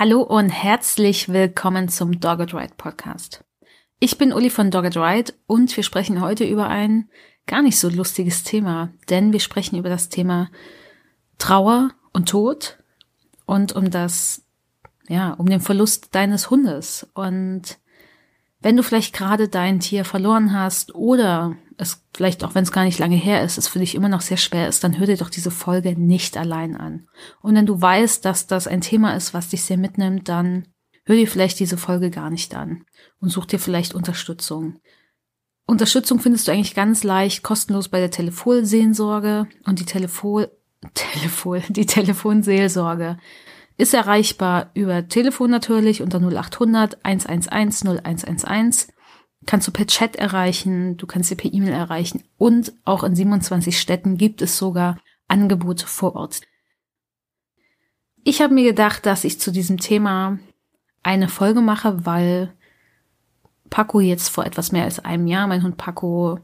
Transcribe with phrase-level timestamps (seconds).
[0.00, 3.42] Hallo und herzlich willkommen zum Dogged Ride Podcast.
[3.98, 7.10] Ich bin Uli von Dogged Ride und wir sprechen heute über ein
[7.48, 10.52] gar nicht so lustiges Thema, denn wir sprechen über das Thema
[11.38, 12.78] Trauer und Tod
[13.44, 14.44] und um das,
[15.08, 17.08] ja, um den Verlust deines Hundes.
[17.14, 17.80] Und
[18.60, 22.84] wenn du vielleicht gerade dein Tier verloren hast oder es vielleicht auch wenn es gar
[22.84, 25.16] nicht lange her ist, es für dich immer noch sehr schwer ist, dann hör dir
[25.16, 27.08] doch diese Folge nicht allein an.
[27.40, 30.66] Und wenn du weißt, dass das ein Thema ist, was dich sehr mitnimmt, dann
[31.04, 32.84] hör dir vielleicht diese Folge gar nicht an
[33.20, 34.80] und such dir vielleicht Unterstützung.
[35.66, 40.46] Unterstützung findest du eigentlich ganz leicht kostenlos bei der Telefonseelsorge und die Telefon
[40.94, 43.18] Telefon die Telefonseelsorge
[43.76, 48.88] ist erreichbar über Telefon natürlich unter 0800 111 0111
[49.48, 53.80] kannst du per Chat erreichen, du kannst sie per E-Mail erreichen und auch in 27
[53.80, 56.42] Städten gibt es sogar Angebote vor Ort.
[58.24, 60.38] Ich habe mir gedacht, dass ich zu diesem Thema
[61.02, 62.52] eine Folge mache, weil
[63.70, 66.38] Paco jetzt vor etwas mehr als einem Jahr, mein Hund Paco,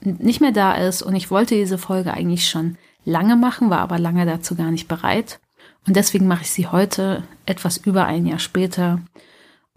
[0.00, 4.00] nicht mehr da ist und ich wollte diese Folge eigentlich schon lange machen, war aber
[4.00, 5.38] lange dazu gar nicht bereit.
[5.86, 9.00] Und deswegen mache ich sie heute, etwas über ein Jahr später,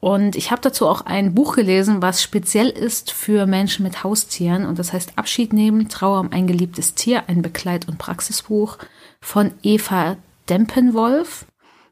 [0.01, 4.65] und ich habe dazu auch ein Buch gelesen, was speziell ist für Menschen mit Haustieren.
[4.65, 8.79] Und das heißt Abschied nehmen, Trauer um ein geliebtes Tier, ein Begleit- und Praxisbuch
[9.21, 10.17] von Eva
[10.49, 11.45] Dempenwolf.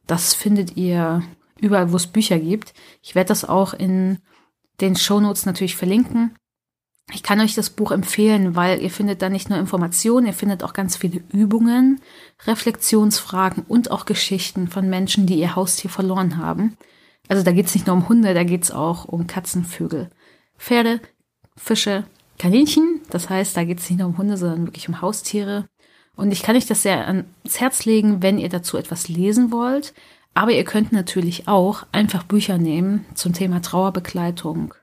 [0.07, 1.21] Das findet ihr
[1.61, 2.73] überall, wo es Bücher gibt.
[3.03, 4.17] Ich werde das auch in
[4.81, 6.35] den Shownotes natürlich verlinken.
[7.13, 10.63] Ich kann euch das Buch empfehlen, weil ihr findet da nicht nur Informationen, ihr findet
[10.63, 12.01] auch ganz viele Übungen,
[12.47, 16.75] Reflexionsfragen und auch Geschichten von Menschen, die ihr Haustier verloren haben.
[17.29, 20.09] Also da geht es nicht nur um Hunde, da geht es auch um Katzen, Vögel,
[20.57, 20.99] Pferde,
[21.55, 22.03] Fische,
[22.37, 23.01] Kaninchen.
[23.09, 25.69] Das heißt, da geht es nicht nur um Hunde, sondern wirklich um Haustiere.
[26.15, 29.93] Und ich kann euch das sehr ans Herz legen, wenn ihr dazu etwas lesen wollt.
[30.33, 34.73] Aber ihr könnt natürlich auch einfach Bücher nehmen zum Thema Trauerbegleitung,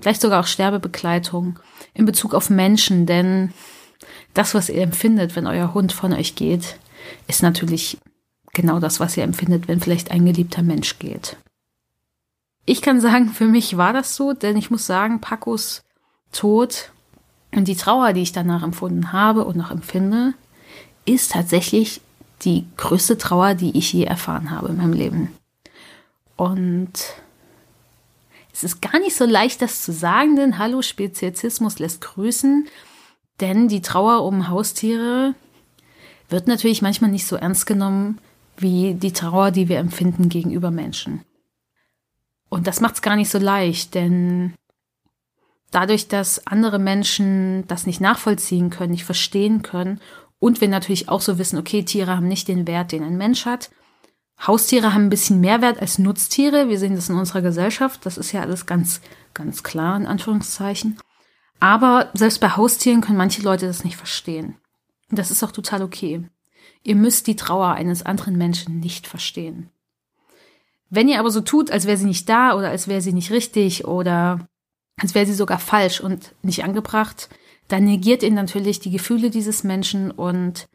[0.00, 1.58] vielleicht sogar auch Sterbebegleitung
[1.94, 3.52] in Bezug auf Menschen, denn
[4.34, 6.78] das, was ihr empfindet, wenn euer Hund von euch geht,
[7.26, 7.98] ist natürlich
[8.52, 11.36] genau das, was ihr empfindet, wenn vielleicht ein geliebter Mensch geht.
[12.64, 15.82] Ich kann sagen, für mich war das so, denn ich muss sagen, Pacos
[16.30, 16.92] Tod
[17.54, 20.34] und die Trauer, die ich danach empfunden habe und noch empfinde,
[21.04, 22.00] ist tatsächlich
[22.42, 25.32] die größte Trauer, die ich je erfahren habe in meinem Leben.
[26.36, 26.92] Und
[28.52, 32.68] es ist gar nicht so leicht, das zu sagen, denn Hallo Speziesismus lässt grüßen,
[33.40, 35.34] denn die Trauer um Haustiere
[36.28, 38.18] wird natürlich manchmal nicht so ernst genommen
[38.56, 41.22] wie die Trauer, die wir empfinden gegenüber Menschen.
[42.52, 44.52] Und das macht es gar nicht so leicht, denn
[45.70, 50.02] dadurch, dass andere Menschen das nicht nachvollziehen können, nicht verstehen können
[50.38, 53.46] und wir natürlich auch so wissen, okay, Tiere haben nicht den Wert, den ein Mensch
[53.46, 53.70] hat.
[54.46, 56.68] Haustiere haben ein bisschen mehr Wert als Nutztiere.
[56.68, 58.04] Wir sehen das in unserer Gesellschaft.
[58.04, 59.00] Das ist ja alles ganz,
[59.32, 60.98] ganz klar, in Anführungszeichen.
[61.58, 64.58] Aber selbst bei Haustieren können manche Leute das nicht verstehen.
[65.10, 66.28] Und das ist auch total okay.
[66.82, 69.70] Ihr müsst die Trauer eines anderen Menschen nicht verstehen.
[70.94, 73.30] Wenn ihr aber so tut, als wäre sie nicht da oder als wäre sie nicht
[73.30, 74.46] richtig oder
[75.00, 77.30] als wäre sie sogar falsch und nicht angebracht,
[77.68, 80.66] dann negiert ihr natürlich die Gefühle dieses Menschen und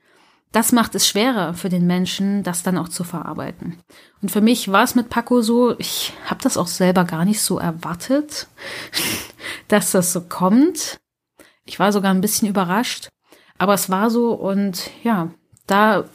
[0.52, 3.78] das macht es schwerer für den Menschen, das dann auch zu verarbeiten.
[4.24, 7.42] Und für mich war es mit Paco so, ich habe das auch selber gar nicht
[7.42, 8.48] so erwartet,
[9.68, 10.98] dass das so kommt.
[11.64, 13.10] Ich war sogar ein bisschen überrascht,
[13.60, 15.30] aber es war so und ja,
[15.68, 16.06] da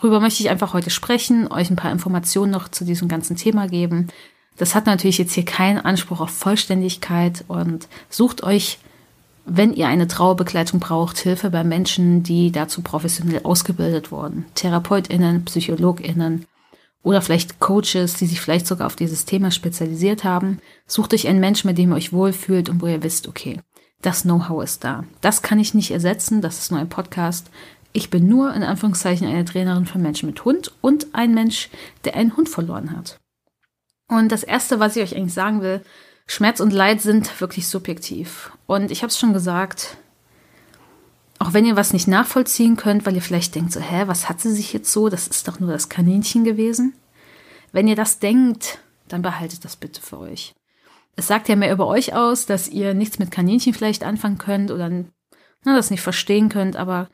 [0.00, 3.66] Worüber möchte ich einfach heute sprechen, euch ein paar Informationen noch zu diesem ganzen Thema
[3.68, 4.08] geben.
[4.56, 8.78] Das hat natürlich jetzt hier keinen Anspruch auf Vollständigkeit und sucht euch,
[9.44, 14.44] wenn ihr eine Trauerbegleitung braucht, Hilfe bei Menschen, die dazu professionell ausgebildet wurden.
[14.54, 16.44] TherapeutInnen, PsychologInnen
[17.02, 20.58] oder vielleicht Coaches, die sich vielleicht sogar auf dieses Thema spezialisiert haben.
[20.86, 23.60] Sucht euch einen Menschen, mit dem ihr euch wohlfühlt und wo ihr wisst, okay,
[24.02, 25.04] das Know-how ist da.
[25.20, 27.50] Das kann ich nicht ersetzen, das ist nur ein Podcast.
[27.98, 31.68] Ich bin nur in Anführungszeichen eine Trainerin für Menschen mit Hund und ein Mensch,
[32.04, 33.18] der einen Hund verloren hat.
[34.06, 35.82] Und das Erste, was ich euch eigentlich sagen will,
[36.28, 38.52] Schmerz und Leid sind wirklich subjektiv.
[38.66, 39.96] Und ich habe es schon gesagt,
[41.40, 44.40] auch wenn ihr was nicht nachvollziehen könnt, weil ihr vielleicht denkt so, hä, was hat
[44.40, 45.08] sie sich jetzt so?
[45.08, 46.94] Das ist doch nur das Kaninchen gewesen.
[47.72, 48.78] Wenn ihr das denkt,
[49.08, 50.54] dann behaltet das bitte für euch.
[51.16, 54.70] Es sagt ja mehr über euch aus, dass ihr nichts mit Kaninchen vielleicht anfangen könnt
[54.70, 57.08] oder na, das nicht verstehen könnt, aber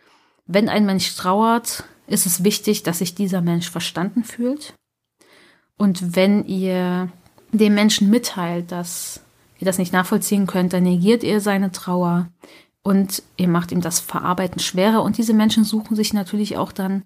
[0.47, 4.75] wenn ein Mensch trauert, ist es wichtig, dass sich dieser Mensch verstanden fühlt.
[5.77, 7.11] Und wenn ihr
[7.53, 9.21] dem Menschen mitteilt, dass
[9.59, 12.29] ihr das nicht nachvollziehen könnt, dann negiert ihr seine Trauer
[12.83, 15.03] und ihr macht ihm das Verarbeiten schwerer.
[15.03, 17.05] Und diese Menschen suchen sich natürlich auch dann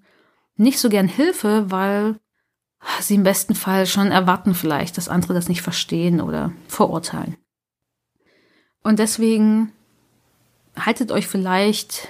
[0.55, 2.19] nicht so gern Hilfe, weil
[2.99, 7.37] sie im besten Fall schon erwarten vielleicht, dass andere das nicht verstehen oder verurteilen.
[8.83, 9.71] Und deswegen
[10.77, 12.09] haltet euch vielleicht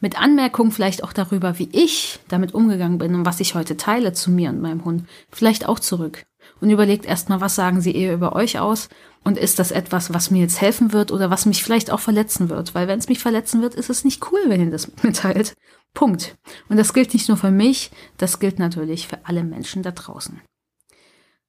[0.00, 4.12] mit Anmerkungen vielleicht auch darüber, wie ich damit umgegangen bin und was ich heute teile
[4.12, 6.24] zu mir und meinem Hund, vielleicht auch zurück.
[6.60, 8.88] Und überlegt erstmal, was sagen sie eher über euch aus
[9.24, 12.48] und ist das etwas, was mir jetzt helfen wird oder was mich vielleicht auch verletzen
[12.48, 12.74] wird?
[12.74, 15.54] Weil wenn es mich verletzen wird, ist es nicht cool, wenn ihr das mitteilt.
[15.94, 16.36] Punkt.
[16.68, 20.40] Und das gilt nicht nur für mich, das gilt natürlich für alle Menschen da draußen.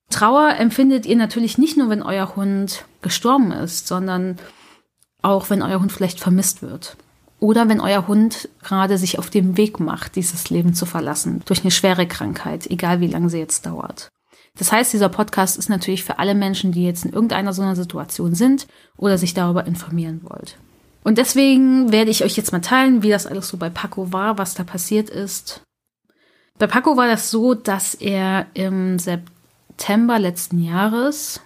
[0.10, 4.38] Trauer empfindet ihr natürlich nicht nur, wenn euer Hund gestorben ist, sondern
[5.22, 6.98] auch wenn euer Hund vielleicht vermisst wird.
[7.40, 11.62] Oder wenn euer Hund gerade sich auf dem Weg macht, dieses Leben zu verlassen, durch
[11.62, 14.10] eine schwere Krankheit, egal wie lange sie jetzt dauert.
[14.58, 17.76] Das heißt, dieser Podcast ist natürlich für alle Menschen, die jetzt in irgendeiner so einer
[17.76, 18.68] Situation sind
[18.98, 20.58] oder sich darüber informieren wollt.
[21.04, 24.38] Und deswegen werde ich euch jetzt mal teilen, wie das alles so bei Paco war,
[24.38, 25.62] was da passiert ist.
[26.58, 31.40] Bei Paco war das so, dass er im September letzten Jahres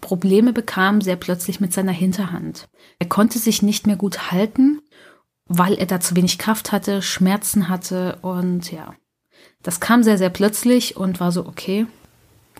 [0.00, 2.68] Probleme bekam, sehr plötzlich mit seiner Hinterhand.
[2.98, 4.80] Er konnte sich nicht mehr gut halten,
[5.52, 8.94] weil er da zu wenig Kraft hatte, Schmerzen hatte und ja,
[9.64, 11.88] das kam sehr, sehr plötzlich und war so, okay,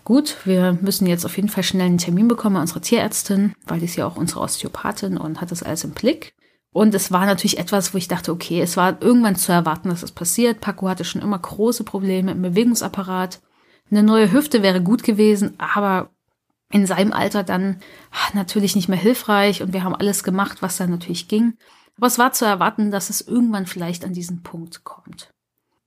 [0.05, 3.79] gut, wir müssen jetzt auf jeden Fall schnell einen Termin bekommen bei unserer Tierärztin, weil
[3.79, 6.35] die ist ja auch unsere Osteopathin und hat das alles im Blick.
[6.73, 10.01] Und es war natürlich etwas, wo ich dachte, okay, es war irgendwann zu erwarten, dass
[10.01, 10.61] das passiert.
[10.61, 13.41] Paco hatte schon immer große Probleme im Bewegungsapparat.
[13.89, 16.11] Eine neue Hüfte wäre gut gewesen, aber
[16.73, 20.77] in seinem Alter dann ach, natürlich nicht mehr hilfreich und wir haben alles gemacht, was
[20.77, 21.55] da natürlich ging.
[22.01, 25.29] Aber es war zu erwarten, dass es irgendwann vielleicht an diesen Punkt kommt.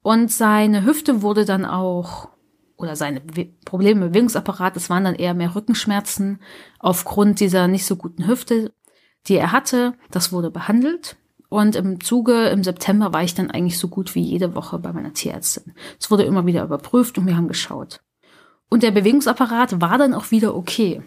[0.04, 2.30] Und seine Hüfte wurde dann auch
[2.78, 3.20] oder seine
[3.66, 6.40] Probleme im Bewegungsapparat, es waren dann eher mehr Rückenschmerzen
[6.78, 8.72] aufgrund dieser nicht so guten Hüfte,
[9.26, 9.94] die er hatte.
[10.12, 11.16] Das wurde behandelt.
[11.50, 14.94] Und im Zuge im September war ich dann eigentlich so gut wie jede Woche bei
[14.94, 15.74] meiner Tierärztin.
[16.00, 18.02] Es wurde immer wieder überprüft und wir haben geschaut.
[18.70, 21.02] Und der Bewegungsapparat war dann auch wieder okay.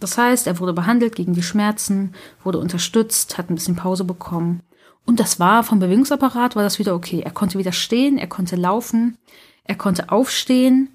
[0.00, 4.62] Das heißt, er wurde behandelt gegen die Schmerzen, wurde unterstützt, hat ein bisschen Pause bekommen.
[5.04, 7.20] Und das war vom Bewegungsapparat war das wieder okay.
[7.20, 9.18] Er konnte wieder stehen, er konnte laufen,
[9.64, 10.90] er konnte aufstehen,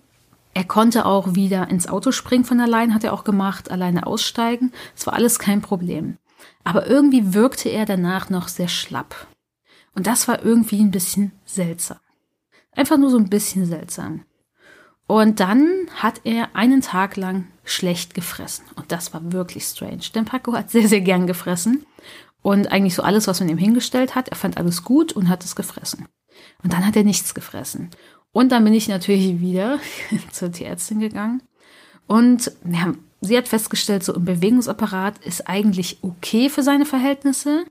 [0.54, 4.72] er konnte auch wieder ins Auto springen von allein, hat er auch gemacht, alleine aussteigen.
[4.96, 6.18] Es war alles kein Problem.
[6.64, 9.28] Aber irgendwie wirkte er danach noch sehr schlapp.
[9.94, 12.00] Und das war irgendwie ein bisschen seltsam.
[12.72, 14.24] Einfach nur so ein bisschen seltsam.
[15.08, 18.66] Und dann hat er einen Tag lang schlecht gefressen.
[18.76, 20.04] Und das war wirklich strange.
[20.14, 21.86] Denn Paco hat sehr, sehr gern gefressen.
[22.42, 25.44] Und eigentlich so alles, was man ihm hingestellt hat, er fand alles gut und hat
[25.44, 26.08] es gefressen.
[26.64, 27.90] Und dann hat er nichts gefressen.
[28.32, 29.80] Und dann bin ich natürlich wieder
[30.32, 31.42] zur Tierärztin gegangen.
[32.08, 37.66] Und ja, sie hat festgestellt, so ein Bewegungsapparat ist eigentlich okay für seine Verhältnisse.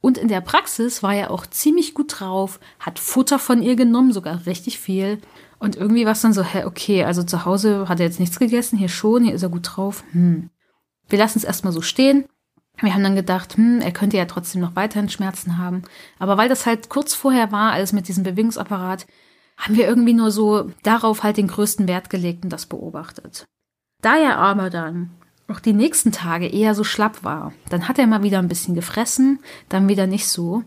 [0.00, 4.12] Und in der Praxis war er auch ziemlich gut drauf, hat Futter von ihr genommen,
[4.12, 5.20] sogar richtig viel.
[5.62, 8.40] Und irgendwie war es dann so, hä, okay, also zu Hause hat er jetzt nichts
[8.40, 10.02] gegessen, hier schon, hier ist er gut drauf.
[10.10, 10.50] Hm.
[11.08, 12.24] Wir lassen es erstmal so stehen.
[12.80, 15.82] Wir haben dann gedacht, hm, er könnte ja trotzdem noch weiterhin Schmerzen haben.
[16.18, 19.06] Aber weil das halt kurz vorher war, alles mit diesem Bewegungsapparat,
[19.56, 23.44] haben wir irgendwie nur so darauf halt den größten Wert gelegt und das beobachtet.
[24.00, 25.10] Da er aber dann
[25.46, 28.74] auch die nächsten Tage eher so schlapp war, dann hat er mal wieder ein bisschen
[28.74, 29.38] gefressen,
[29.68, 30.64] dann wieder nicht so,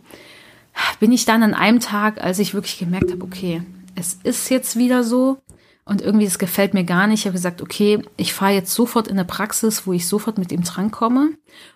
[1.01, 3.61] bin ich dann an einem Tag, als ich wirklich gemerkt habe, okay,
[3.95, 5.37] es ist jetzt wieder so
[5.85, 9.07] und irgendwie es gefällt mir gar nicht, ich habe gesagt, okay, ich fahre jetzt sofort
[9.07, 11.31] in eine Praxis, wo ich sofort mit ihm drankomme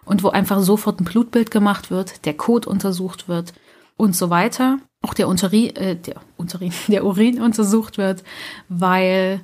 [0.05, 3.53] und wo einfach sofort ein Blutbild gemacht wird, der Code untersucht wird
[3.97, 8.23] und so weiter auch der, Unteri äh, der, Unteri der Urin untersucht wird,
[8.67, 9.41] weil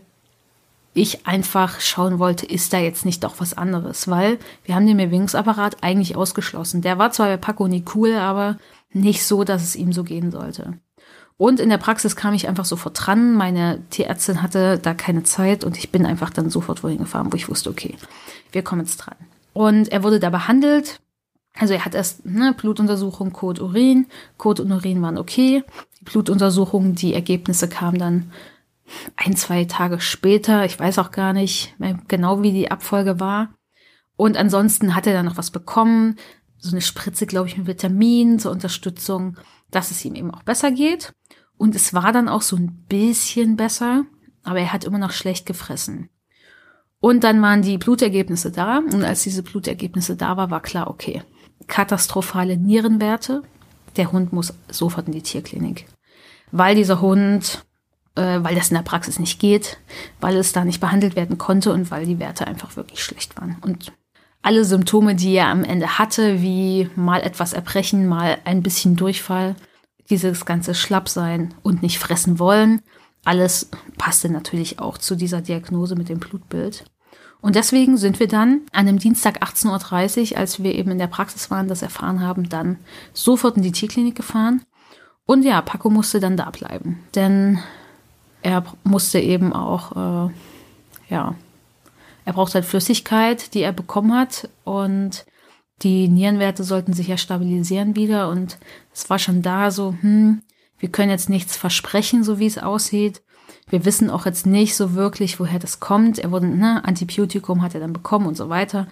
[0.94, 4.96] ich einfach schauen wollte, ist da jetzt nicht doch was anderes, weil wir haben den
[4.96, 6.82] Bewegungsapparat eigentlich ausgeschlossen.
[6.82, 8.58] Der war zwar bei Paco nie cool, aber
[8.92, 10.80] nicht so, dass es ihm so gehen sollte.
[11.38, 13.34] Und in der Praxis kam ich einfach sofort dran.
[13.34, 17.36] Meine Tierärztin hatte da keine Zeit und ich bin einfach dann sofort wohin gefahren, wo
[17.36, 17.96] ich wusste, okay,
[18.52, 19.18] wir kommen jetzt dran.
[19.54, 21.02] Und er wurde da behandelt
[21.58, 24.08] also er hat erst ne, Blutuntersuchung, Kot, Urin.
[24.38, 25.64] Kot und Urin waren okay.
[26.00, 28.32] Die Blutuntersuchung, die Ergebnisse kamen dann
[29.16, 30.66] ein, zwei Tage später.
[30.66, 31.76] Ich weiß auch gar nicht
[32.08, 33.54] genau, wie die Abfolge war.
[34.18, 36.18] Und ansonsten hat er dann noch was bekommen.
[36.58, 39.38] So eine Spritze, glaube ich, mit Vitamin zur Unterstützung,
[39.72, 41.14] dass es ihm eben auch besser geht.
[41.58, 44.06] Und es war dann auch so ein bisschen besser,
[44.44, 46.10] aber er hat immer noch schlecht gefressen.
[47.00, 48.80] Und dann waren die Blutergebnisse da.
[48.80, 51.22] Und als diese Blutergebnisse da war, war klar, okay,
[51.68, 53.44] katastrophale Nierenwerte.
[53.96, 55.86] Der Hund muss sofort in die Tierklinik.
[56.52, 57.64] Weil dieser Hund,
[58.16, 59.78] äh, weil das in der Praxis nicht geht,
[60.20, 63.58] weil es da nicht behandelt werden konnte und weil die Werte einfach wirklich schlecht waren.
[63.62, 63.94] Und
[64.42, 69.56] alle Symptome, die er am Ende hatte, wie mal etwas erbrechen, mal ein bisschen Durchfall,
[70.10, 72.82] dieses ganze Schlappsein und nicht fressen wollen,
[73.24, 76.86] alles passte natürlich auch zu dieser Diagnose mit dem Blutbild.
[77.42, 81.08] Und deswegen sind wir dann an dem Dienstag 18.30 Uhr, als wir eben in der
[81.08, 82.78] Praxis waren, das erfahren haben, dann
[83.14, 84.62] sofort in die Tierklinik gefahren.
[85.26, 87.60] Und ja, Paco musste dann da bleiben, denn
[88.42, 90.34] er musste eben auch, äh,
[91.10, 91.36] ja,
[92.26, 95.26] er braucht halt Flüssigkeit, die er bekommen hat und
[95.82, 98.58] die Nierenwerte sollten sich ja stabilisieren wieder und
[98.94, 100.42] es war schon da so, hm,
[100.78, 103.22] wir können jetzt nichts versprechen, so wie es aussieht.
[103.68, 106.20] Wir wissen auch jetzt nicht so wirklich, woher das kommt.
[106.20, 108.88] Er wurde, ne, Antibiotikum hat er dann bekommen und so weiter.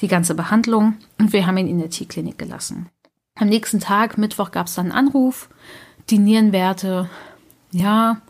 [0.00, 0.98] Die ganze Behandlung.
[1.18, 2.88] Und wir haben ihn in der T-Klinik gelassen.
[3.34, 5.48] Am nächsten Tag, Mittwoch, gab es dann einen Anruf.
[6.10, 7.08] Die Nierenwerte,
[7.70, 8.20] ja,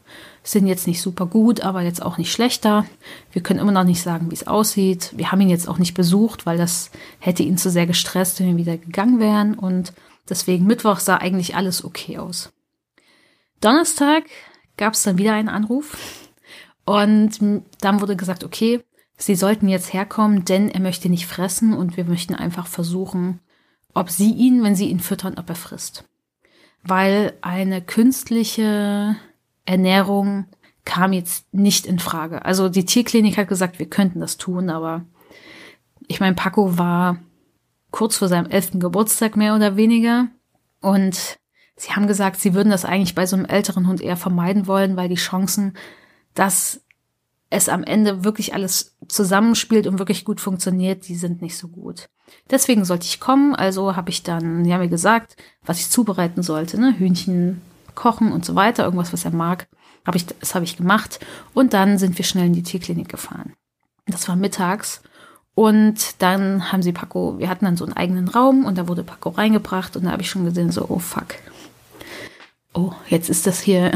[0.42, 2.86] sind jetzt nicht super gut, aber jetzt auch nicht schlechter.
[3.32, 5.12] Wir können immer noch nicht sagen, wie es aussieht.
[5.16, 8.48] Wir haben ihn jetzt auch nicht besucht, weil das hätte ihn zu sehr gestresst, wenn
[8.48, 9.54] wir wieder gegangen wären.
[9.54, 9.92] Und
[10.28, 12.52] deswegen Mittwoch sah eigentlich alles okay aus.
[13.60, 14.24] Donnerstag
[14.76, 15.96] gab es dann wieder einen Anruf
[16.86, 17.38] und
[17.80, 18.82] dann wurde gesagt, okay,
[19.18, 23.40] sie sollten jetzt herkommen, denn er möchte nicht fressen und wir möchten einfach versuchen,
[23.92, 26.04] ob sie ihn, wenn sie ihn füttern, ob er frisst.
[26.82, 29.16] Weil eine künstliche
[29.70, 30.46] Ernährung
[30.84, 32.44] kam jetzt nicht in Frage.
[32.44, 35.04] Also die Tierklinik hat gesagt, wir könnten das tun, aber
[36.08, 37.18] ich meine, Paco war
[37.92, 40.26] kurz vor seinem elften Geburtstag mehr oder weniger
[40.80, 41.38] und
[41.76, 44.96] sie haben gesagt, sie würden das eigentlich bei so einem älteren Hund eher vermeiden wollen,
[44.96, 45.74] weil die Chancen,
[46.34, 46.80] dass
[47.48, 52.08] es am Ende wirklich alles zusammenspielt und wirklich gut funktioniert, die sind nicht so gut.
[52.50, 56.42] Deswegen sollte ich kommen, also habe ich dann, die haben mir gesagt, was ich zubereiten
[56.42, 56.96] sollte, ne?
[56.96, 57.60] Hühnchen
[57.94, 59.68] kochen und so weiter, irgendwas, was er mag.
[60.06, 61.20] Hab ich, das habe ich gemacht.
[61.54, 63.54] Und dann sind wir schnell in die Tierklinik gefahren.
[64.06, 65.02] Das war mittags.
[65.54, 69.02] Und dann haben sie Paco, wir hatten dann so einen eigenen Raum und da wurde
[69.02, 71.34] Paco reingebracht und da habe ich schon gesehen, so, oh fuck.
[72.72, 73.92] Oh, jetzt ist das hier.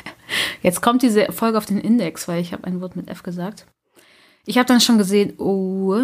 [0.62, 3.66] jetzt kommt diese Folge auf den Index, weil ich habe ein Wort mit F gesagt.
[4.44, 5.98] Ich habe dann schon gesehen, oh,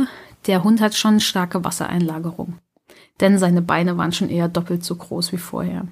[0.46, 2.58] der Hund hat schon starke Wassereinlagerung.
[3.20, 5.86] Denn seine Beine waren schon eher doppelt so groß wie vorher.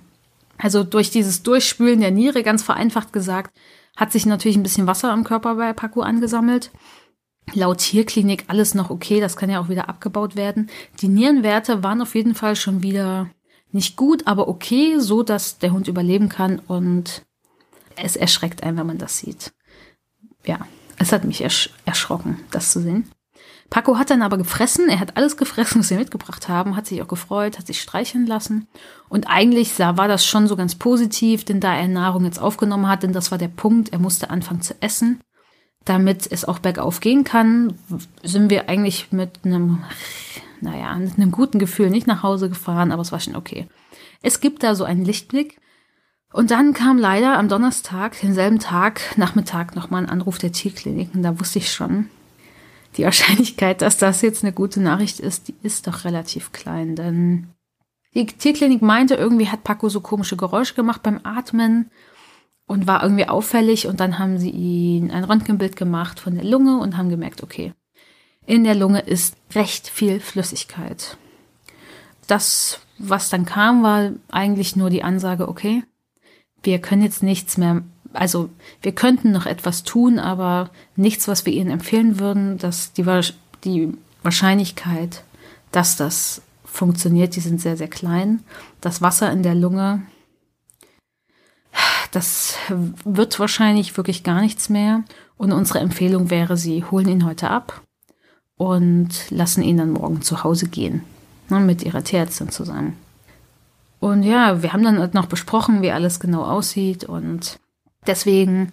[0.62, 3.52] Also durch dieses Durchspülen der Niere, ganz vereinfacht gesagt,
[3.96, 6.70] hat sich natürlich ein bisschen Wasser im Körper bei Paco angesammelt.
[7.52, 10.70] Laut Tierklinik alles noch okay, das kann ja auch wieder abgebaut werden.
[11.00, 13.28] Die Nierenwerte waren auf jeden Fall schon wieder
[13.72, 17.22] nicht gut, aber okay, so dass der Hund überleben kann und
[17.96, 19.52] es erschreckt einen, wenn man das sieht.
[20.46, 20.60] Ja,
[20.96, 23.10] es hat mich ersch erschrocken, das zu sehen.
[23.72, 27.00] Paco hat dann aber gefressen, er hat alles gefressen, was wir mitgebracht haben, hat sich
[27.00, 28.68] auch gefreut, hat sich streicheln lassen.
[29.08, 33.02] Und eigentlich war das schon so ganz positiv, denn da er Nahrung jetzt aufgenommen hat,
[33.02, 35.20] denn das war der Punkt, er musste anfangen zu essen.
[35.86, 37.78] Damit es auch bergauf gehen kann,
[38.22, 39.82] sind wir eigentlich mit einem,
[40.60, 43.68] naja, mit einem guten Gefühl nicht nach Hause gefahren, aber es war schon okay.
[44.20, 45.58] Es gibt da so einen Lichtblick.
[46.30, 51.14] Und dann kam leider am Donnerstag, denselben Tag, Nachmittag, nochmal ein Anruf der Tierklinik.
[51.14, 52.10] Und da wusste ich schon,
[52.96, 56.96] die Wahrscheinlichkeit, dass das jetzt eine gute Nachricht ist, die ist doch relativ klein.
[56.96, 57.48] Denn
[58.14, 61.90] die Tierklinik meinte, irgendwie hat Paco so komische Geräusche gemacht beim Atmen
[62.66, 63.86] und war irgendwie auffällig.
[63.86, 67.72] Und dann haben sie ihn ein Röntgenbild gemacht von der Lunge und haben gemerkt, okay,
[68.46, 71.16] in der Lunge ist recht viel Flüssigkeit.
[72.26, 75.84] Das, was dann kam, war eigentlich nur die Ansage, okay,
[76.62, 77.82] wir können jetzt nichts mehr
[78.14, 78.50] also
[78.80, 83.04] wir könnten noch etwas tun, aber nichts, was wir ihnen empfehlen würden, dass die,
[83.64, 85.24] die Wahrscheinlichkeit,
[85.70, 88.40] dass das funktioniert, die sind sehr, sehr klein.
[88.80, 90.02] Das Wasser in der Lunge,
[92.10, 92.56] das
[93.04, 95.02] wird wahrscheinlich wirklich gar nichts mehr.
[95.36, 97.82] Und unsere Empfehlung wäre, sie holen ihn heute ab
[98.56, 101.02] und lassen ihn dann morgen zu Hause gehen.
[101.48, 102.96] Ne, mit ihrer Tierärztin zusammen.
[104.00, 107.58] Und ja, wir haben dann noch besprochen, wie alles genau aussieht und
[108.06, 108.72] Deswegen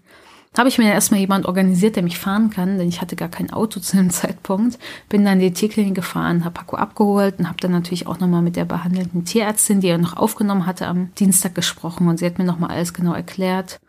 [0.57, 3.53] habe ich mir erstmal jemand organisiert, der mich fahren kann, denn ich hatte gar kein
[3.53, 4.79] Auto zu dem Zeitpunkt.
[5.07, 8.55] Bin dann die Tierklinik gefahren, habe Paco abgeholt und habe dann natürlich auch nochmal mit
[8.55, 12.45] der behandelnden Tierärztin, die er noch aufgenommen hatte, am Dienstag gesprochen und sie hat mir
[12.45, 13.79] nochmal alles genau erklärt,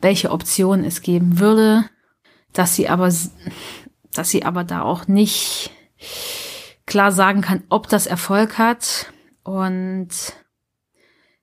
[0.00, 1.84] welche Optionen es geben würde,
[2.52, 3.12] dass sie aber,
[4.12, 5.70] dass sie aber da auch nicht
[6.86, 10.08] klar sagen kann, ob das Erfolg hat und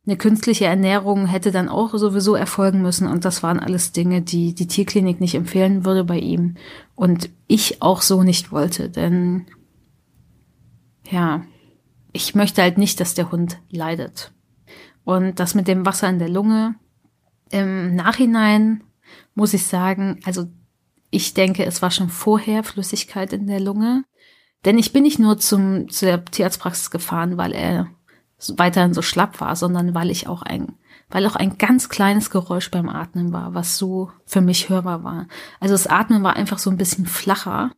[0.05, 4.53] eine künstliche Ernährung hätte dann auch sowieso erfolgen müssen und das waren alles Dinge, die
[4.53, 6.55] die Tierklinik nicht empfehlen würde bei ihm
[6.95, 9.47] und ich auch so nicht wollte, denn
[11.09, 11.43] ja,
[12.13, 14.31] ich möchte halt nicht, dass der Hund leidet.
[15.03, 16.75] Und das mit dem Wasser in der Lunge,
[17.51, 18.83] im Nachhinein
[19.35, 20.47] muss ich sagen, also
[21.12, 24.03] ich denke, es war schon vorher Flüssigkeit in der Lunge,
[24.65, 27.88] denn ich bin nicht nur zum, zur Tierarztpraxis gefahren, weil er
[28.57, 30.77] weiterhin so schlapp war, sondern weil ich auch ein
[31.09, 35.27] weil auch ein ganz kleines Geräusch beim Atmen war, was so für mich hörbar war.
[35.59, 37.71] Also das Atmen war einfach so ein bisschen flacher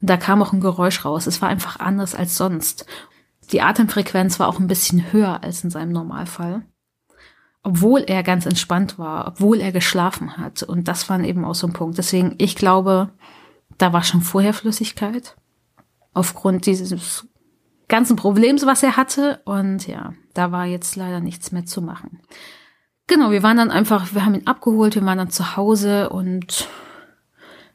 [0.00, 1.26] und da kam auch ein Geräusch raus.
[1.26, 2.86] Es war einfach anders als sonst.
[3.52, 6.62] Die Atemfrequenz war auch ein bisschen höher als in seinem Normalfall.
[7.62, 10.64] Obwohl er ganz entspannt war, obwohl er geschlafen hat.
[10.64, 11.98] Und das war eben auch so ein Punkt.
[11.98, 13.10] Deswegen, ich glaube,
[13.78, 15.36] da war schon vorher Flüssigkeit.
[16.14, 17.28] Aufgrund dieses
[17.92, 19.40] ganzen Problems, was er hatte.
[19.44, 22.22] Und ja, da war jetzt leider nichts mehr zu machen.
[23.06, 26.68] Genau, wir waren dann einfach, wir haben ihn abgeholt, wir waren dann zu Hause und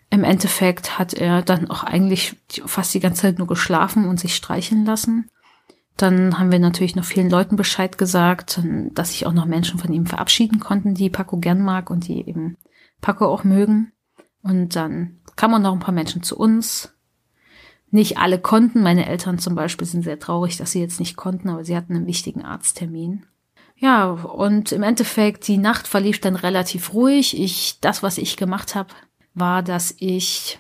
[0.10, 4.36] im Endeffekt hat er dann auch eigentlich fast die ganze Zeit nur geschlafen und sich
[4.36, 5.30] streicheln lassen.
[5.98, 8.60] Dann haben wir natürlich noch vielen Leuten Bescheid gesagt,
[8.94, 12.28] dass sich auch noch Menschen von ihm verabschieden konnten, die Paco gern mag und die
[12.28, 12.58] eben
[13.02, 13.92] Paco auch mögen.
[14.42, 16.97] Und dann kamen noch ein paar Menschen zu uns.
[17.90, 18.82] Nicht alle konnten.
[18.82, 21.96] Meine Eltern zum Beispiel sind sehr traurig, dass sie jetzt nicht konnten, aber sie hatten
[21.96, 23.26] einen wichtigen Arzttermin.
[23.78, 27.40] Ja, und im Endeffekt, die Nacht verlief dann relativ ruhig.
[27.40, 28.90] Ich, das, was ich gemacht habe,
[29.36, 30.60] war, dass ich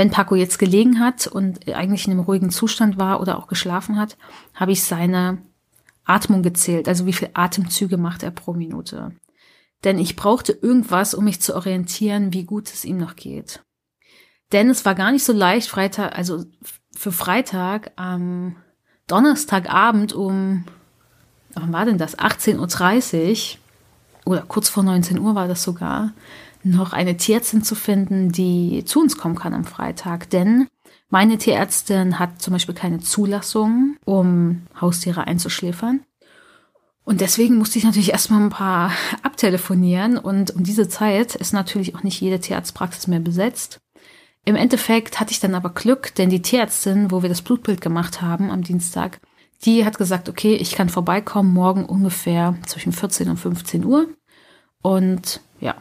[0.00, 3.98] wenn Paco jetzt gelegen hat und eigentlich in einem ruhigen Zustand war oder auch geschlafen
[3.98, 4.16] hat,
[4.54, 5.42] habe ich seine
[6.04, 9.12] Atmung gezählt, also wie viel Atemzüge macht er pro Minute.
[9.84, 13.62] Denn ich brauchte irgendwas, um mich zu orientieren, wie gut es ihm noch geht.
[14.52, 16.44] Denn es war gar nicht so leicht, Freitag, also
[16.96, 18.56] für Freitag am
[19.06, 20.64] Donnerstagabend um,
[21.54, 22.18] wann war denn das?
[22.18, 26.12] 18.30 Uhr oder kurz vor 19 Uhr war das sogar,
[26.62, 30.28] noch eine Tierärztin zu finden, die zu uns kommen kann am Freitag.
[30.30, 30.68] Denn
[31.08, 36.00] meine Tierärztin hat zum Beispiel keine Zulassung, um Haustiere einzuschläfern.
[37.04, 38.92] Und deswegen musste ich natürlich erstmal ein paar
[39.22, 40.18] abtelefonieren.
[40.18, 43.80] Und um diese Zeit ist natürlich auch nicht jede Tierarztpraxis mehr besetzt.
[44.44, 48.22] Im Endeffekt hatte ich dann aber Glück, denn die Tierärztin, wo wir das Blutbild gemacht
[48.22, 49.20] haben am Dienstag,
[49.64, 54.08] die hat gesagt, okay, ich kann vorbeikommen morgen ungefähr zwischen 14 und 15 Uhr.
[54.82, 55.74] Und ja,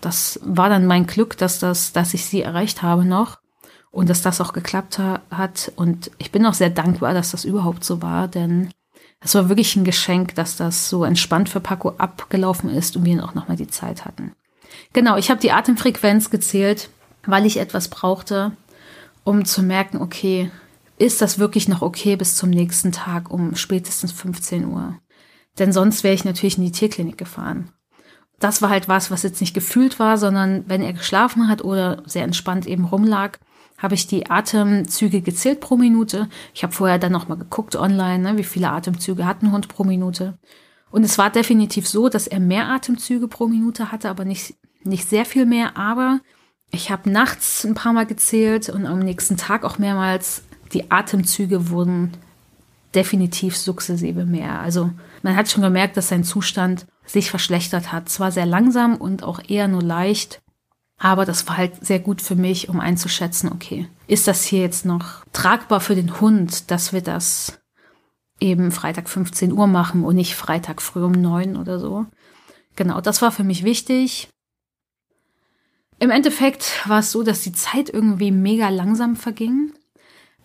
[0.00, 3.38] das war dann mein Glück, dass das, dass ich sie erreicht habe noch
[3.90, 5.72] und dass das auch geklappt ha hat.
[5.74, 8.70] Und ich bin auch sehr dankbar, dass das überhaupt so war, denn
[9.20, 13.24] es war wirklich ein Geschenk, dass das so entspannt für Paco abgelaufen ist und wir
[13.24, 14.32] auch nochmal die Zeit hatten.
[14.92, 16.90] Genau, ich habe die Atemfrequenz gezählt,
[17.26, 18.52] weil ich etwas brauchte,
[19.24, 20.50] um zu merken, okay,
[20.98, 24.98] ist das wirklich noch okay bis zum nächsten Tag um spätestens 15 Uhr?
[25.58, 27.72] Denn sonst wäre ich natürlich in die Tierklinik gefahren
[28.44, 32.02] das war halt was, was jetzt nicht gefühlt war, sondern wenn er geschlafen hat oder
[32.04, 33.38] sehr entspannt eben rumlag,
[33.78, 36.28] habe ich die Atemzüge gezählt pro Minute.
[36.52, 39.84] Ich habe vorher dann nochmal geguckt online, ne, wie viele Atemzüge hat ein Hund pro
[39.84, 40.38] Minute.
[40.90, 45.08] Und es war definitiv so, dass er mehr Atemzüge pro Minute hatte, aber nicht, nicht
[45.08, 45.76] sehr viel mehr.
[45.76, 46.20] Aber
[46.74, 50.42] ich habe nachts ein paar Mal gezählt und am nächsten Tag auch mehrmals.
[50.72, 52.12] Die Atemzüge wurden
[52.94, 54.60] definitiv sukzessive mehr.
[54.60, 54.90] Also
[55.22, 58.08] man hat schon gemerkt, dass sein Zustand sich verschlechtert hat.
[58.08, 60.42] Zwar sehr langsam und auch eher nur leicht,
[60.98, 64.86] aber das war halt sehr gut für mich, um einzuschätzen, okay, ist das hier jetzt
[64.86, 67.58] noch tragbar für den Hund, dass wir das
[68.40, 72.06] eben Freitag 15 Uhr machen und nicht Freitag früh um neun oder so.
[72.76, 74.28] Genau, das war für mich wichtig.
[76.04, 79.72] Im Endeffekt war es so, dass die Zeit irgendwie mega langsam verging,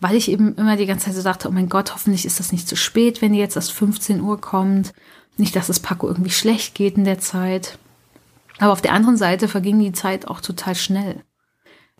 [0.00, 2.50] weil ich eben immer die ganze Zeit so dachte, oh mein Gott, hoffentlich ist das
[2.50, 4.94] nicht zu spät, wenn die jetzt erst 15 Uhr kommt.
[5.36, 7.78] Nicht, dass es Paco irgendwie schlecht geht in der Zeit.
[8.58, 11.22] Aber auf der anderen Seite verging die Zeit auch total schnell.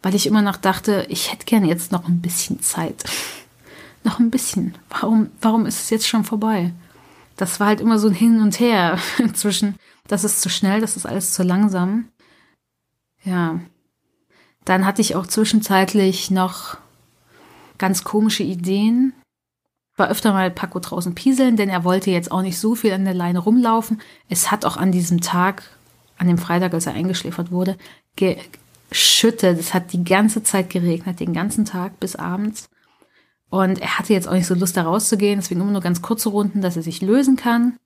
[0.00, 3.04] Weil ich immer noch dachte, ich hätte gerne jetzt noch ein bisschen Zeit.
[4.04, 4.74] noch ein bisschen.
[4.88, 6.72] Warum, warum ist es jetzt schon vorbei?
[7.36, 8.98] Das war halt immer so ein Hin und Her
[9.34, 9.76] zwischen,
[10.08, 12.08] das ist zu schnell, das ist alles zu langsam.
[13.24, 13.60] Ja.
[14.64, 16.76] Dann hatte ich auch zwischenzeitlich noch
[17.78, 19.14] ganz komische Ideen,
[19.96, 23.04] war öfter mal Paco draußen pieseln, denn er wollte jetzt auch nicht so viel an
[23.04, 24.00] der Leine rumlaufen.
[24.28, 25.62] Es hat auch an diesem Tag,
[26.18, 27.76] an dem Freitag, als er eingeschläfert wurde,
[28.16, 29.58] geschüttet.
[29.58, 32.68] Es hat die ganze Zeit geregnet, den ganzen Tag bis abends.
[33.50, 36.28] Und er hatte jetzt auch nicht so Lust, da rauszugehen, deswegen immer nur ganz kurze
[36.28, 37.76] Runden, dass er sich lösen kann.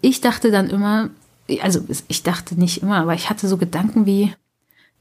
[0.00, 1.10] Ich dachte dann immer,
[1.62, 4.34] also ich dachte nicht immer, aber ich hatte so Gedanken wie,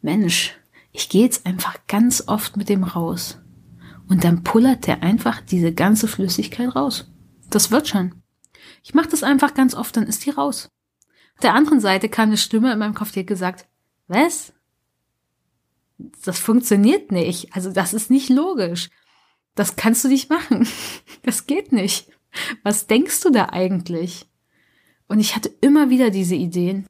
[0.03, 0.53] Mensch,
[0.91, 3.39] ich gehe jetzt einfach ganz oft mit dem raus.
[4.09, 7.09] Und dann pullert der einfach diese ganze Flüssigkeit raus.
[7.49, 8.21] Das wird schon.
[8.83, 10.69] Ich mache das einfach ganz oft, dann ist die raus.
[11.35, 13.65] Auf der anderen Seite kam eine Stimme in meinem Kopf, die hat gesagt,
[14.07, 14.53] was?
[15.97, 17.55] Das funktioniert nicht.
[17.55, 18.89] Also das ist nicht logisch.
[19.55, 20.67] Das kannst du nicht machen.
[21.23, 22.09] Das geht nicht.
[22.63, 24.27] Was denkst du da eigentlich?
[25.07, 26.85] Und ich hatte immer wieder diese Ideen.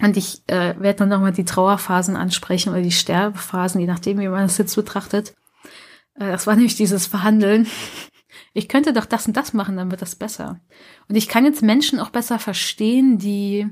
[0.00, 4.28] Und ich äh, werde dann nochmal die Trauerphasen ansprechen oder die Sterbephasen, je nachdem, wie
[4.28, 5.34] man das jetzt betrachtet.
[6.14, 7.66] Äh, das war nämlich dieses Verhandeln.
[8.54, 10.60] Ich könnte doch das und das machen, dann wird das besser.
[11.08, 13.68] Und ich kann jetzt Menschen auch besser verstehen, die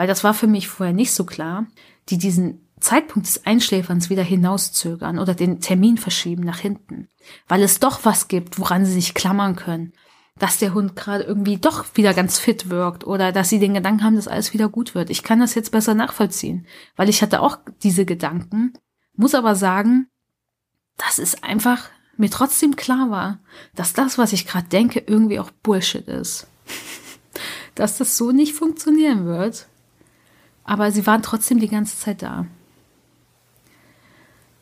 [0.00, 1.66] weil das war für mich vorher nicht so klar,
[2.08, 7.08] die diesen Zeitpunkt des Einschläferns wieder hinauszögern oder den Termin verschieben nach hinten,
[7.48, 9.92] weil es doch was gibt, woran sie sich klammern können,
[10.40, 14.02] dass der Hund gerade irgendwie doch wieder ganz fit wirkt oder dass sie den Gedanken
[14.02, 15.10] haben, dass alles wieder gut wird.
[15.10, 18.72] Ich kann das jetzt besser nachvollziehen, weil ich hatte auch diese Gedanken,
[19.14, 20.08] muss aber sagen,
[20.96, 23.38] dass es einfach mir trotzdem klar war,
[23.74, 26.48] dass das, was ich gerade denke, irgendwie auch Bullshit ist.
[27.74, 29.66] dass das so nicht funktionieren wird.
[30.64, 32.46] Aber sie waren trotzdem die ganze Zeit da.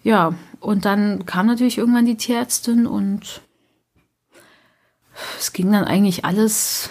[0.02, 3.42] Ja, und dann kam natürlich irgendwann die Tierärztin und
[5.38, 6.90] es ging dann eigentlich alles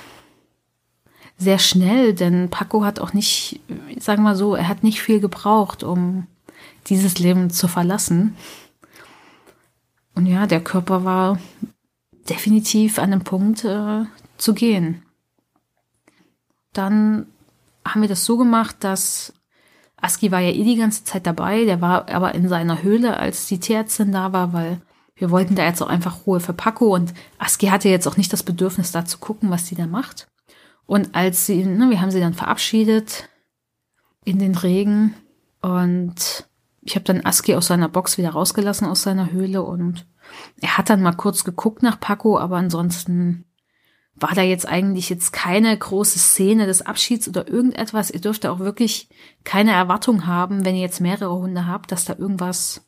[1.38, 3.62] sehr schnell, denn Paco hat auch nicht,
[4.00, 6.28] sagen wir mal so, er hat nicht viel gebraucht, um
[6.88, 8.36] dieses Leben zu verlassen.
[10.16, 11.40] Und ja, der Körper war
[12.28, 14.06] definitiv an dem Punkt äh,
[14.38, 15.04] zu gehen.
[16.74, 17.28] Dann
[17.86, 19.34] haben wir das so gemacht, dass
[19.98, 23.48] Aski war ja eh die ganze Zeit dabei, der war aber in seiner Höhle, als
[23.48, 24.82] die Tierärztin da war, weil
[25.18, 28.32] wir wollten da jetzt auch einfach Ruhe für Paco und Aski hatte jetzt auch nicht
[28.32, 30.28] das Bedürfnis, da zu gucken, was sie da macht.
[30.86, 33.28] Und als sie, ne, wir haben sie dann verabschiedet
[34.24, 35.16] in den Regen
[35.62, 36.48] und
[36.82, 40.06] ich habe dann Aski aus seiner Box wieder rausgelassen aus seiner Höhle und
[40.62, 43.46] er hat dann mal kurz geguckt nach Paco, aber ansonsten
[44.20, 48.10] war da jetzt eigentlich jetzt keine große Szene des Abschieds oder irgendetwas.
[48.10, 49.10] Ihr dürft auch wirklich
[49.44, 52.87] keine Erwartung haben, wenn ihr jetzt mehrere Hunde habt, dass da irgendwas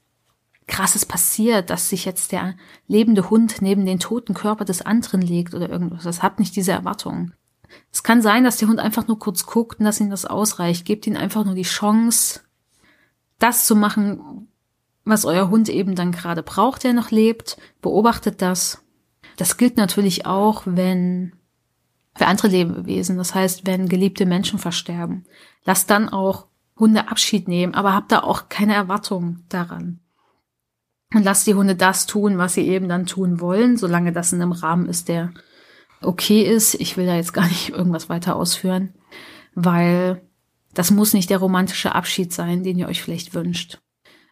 [0.70, 2.56] krasses passiert, dass sich jetzt der
[2.88, 6.04] lebende Hund neben den toten Körper des anderen legt oder irgendwas.
[6.04, 7.34] Das habt nicht diese Erwartung.
[7.92, 10.86] Es kann sein, dass der Hund einfach nur kurz guckt und dass ihm das ausreicht.
[10.86, 12.42] Gebt ihm einfach nur die Chance,
[13.38, 14.48] das zu machen,
[15.06, 17.58] was euer Hund eben dann gerade braucht, der noch lebt.
[17.82, 18.84] Beobachtet das.
[19.38, 21.34] Das gilt natürlich auch, wenn
[22.16, 23.18] für andere Lebewesen.
[23.18, 25.26] Das heißt, wenn geliebte Menschen versterben.
[25.64, 30.00] Lasst dann auch Hunde Abschied nehmen, aber habt da auch keine Erwartung daran.
[31.14, 34.42] Und lasst die Hunde das tun, was sie eben dann tun wollen, solange das in
[34.42, 35.32] einem Rahmen ist, der
[36.02, 36.76] okay ist.
[36.76, 38.94] Ich will da jetzt gar nicht irgendwas weiter ausführen,
[39.56, 40.22] weil
[40.74, 43.80] das muss nicht der romantische Abschied sein, den ihr euch vielleicht wünscht.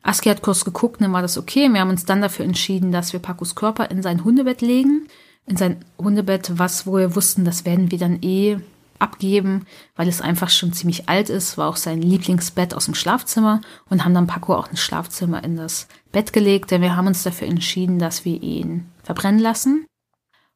[0.04, 1.68] Aski hat kurz geguckt, dann war das okay.
[1.70, 5.08] Wir haben uns dann dafür entschieden, dass wir Pacos Körper in sein Hundebett legen.
[5.46, 8.60] In sein Hundebett, was, wo wir wussten, das werden wir dann eh
[9.00, 13.62] abgeben, weil es einfach schon ziemlich alt ist, war auch sein Lieblingsbett aus dem Schlafzimmer
[13.90, 17.24] und haben dann Paco auch ins Schlafzimmer in das Bett gelegt, denn wir haben uns
[17.24, 19.86] dafür entschieden, dass wir ihn verbrennen lassen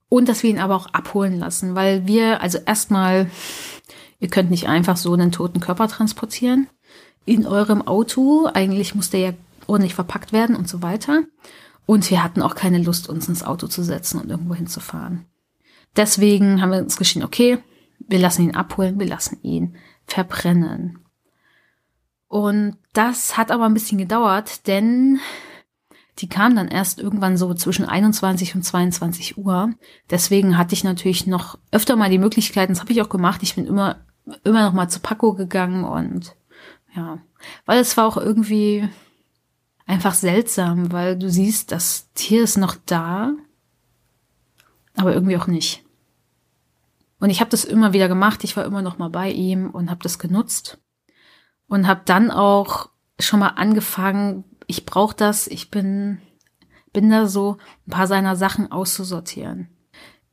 [0.10, 3.30] und dass wir ihn aber auch abholen lassen, weil wir, also erstmal,
[4.20, 6.68] ihr könnt nicht einfach so einen toten Körper transportieren
[7.26, 9.34] in eurem Auto, eigentlich muss der ja
[9.68, 11.24] ordentlich verpackt werden und so weiter.
[11.86, 15.26] Und wir hatten auch keine Lust, uns ins Auto zu setzen und irgendwo hinzufahren.
[15.96, 17.58] Deswegen haben wir uns geschieden, okay,
[18.12, 21.00] wir lassen ihn abholen, wir lassen ihn verbrennen.
[22.28, 25.20] Und das hat aber ein bisschen gedauert, denn
[26.20, 29.74] die kam dann erst irgendwann so zwischen 21 und 22 Uhr.
[30.10, 33.42] Deswegen hatte ich natürlich noch öfter mal die Möglichkeiten, das habe ich auch gemacht.
[33.44, 34.06] Ich bin immer,
[34.44, 36.36] immer noch mal zu Paco gegangen und
[36.94, 37.20] ja,
[37.66, 38.88] weil es war auch irgendwie
[39.86, 43.34] einfach seltsam, weil du siehst, das Tier ist noch da,
[44.96, 45.86] aber irgendwie auch nicht.
[47.22, 48.44] Und ich habe das immer wieder gemacht.
[48.44, 50.80] Ich war immer noch mal bei ihm und habe das genutzt
[51.68, 54.44] und habe dann auch schon mal angefangen.
[54.66, 55.48] Ich brauche das.
[55.48, 56.20] Ich bin
[56.94, 57.58] bin da so
[57.88, 59.70] ein paar seiner Sachen auszusortieren.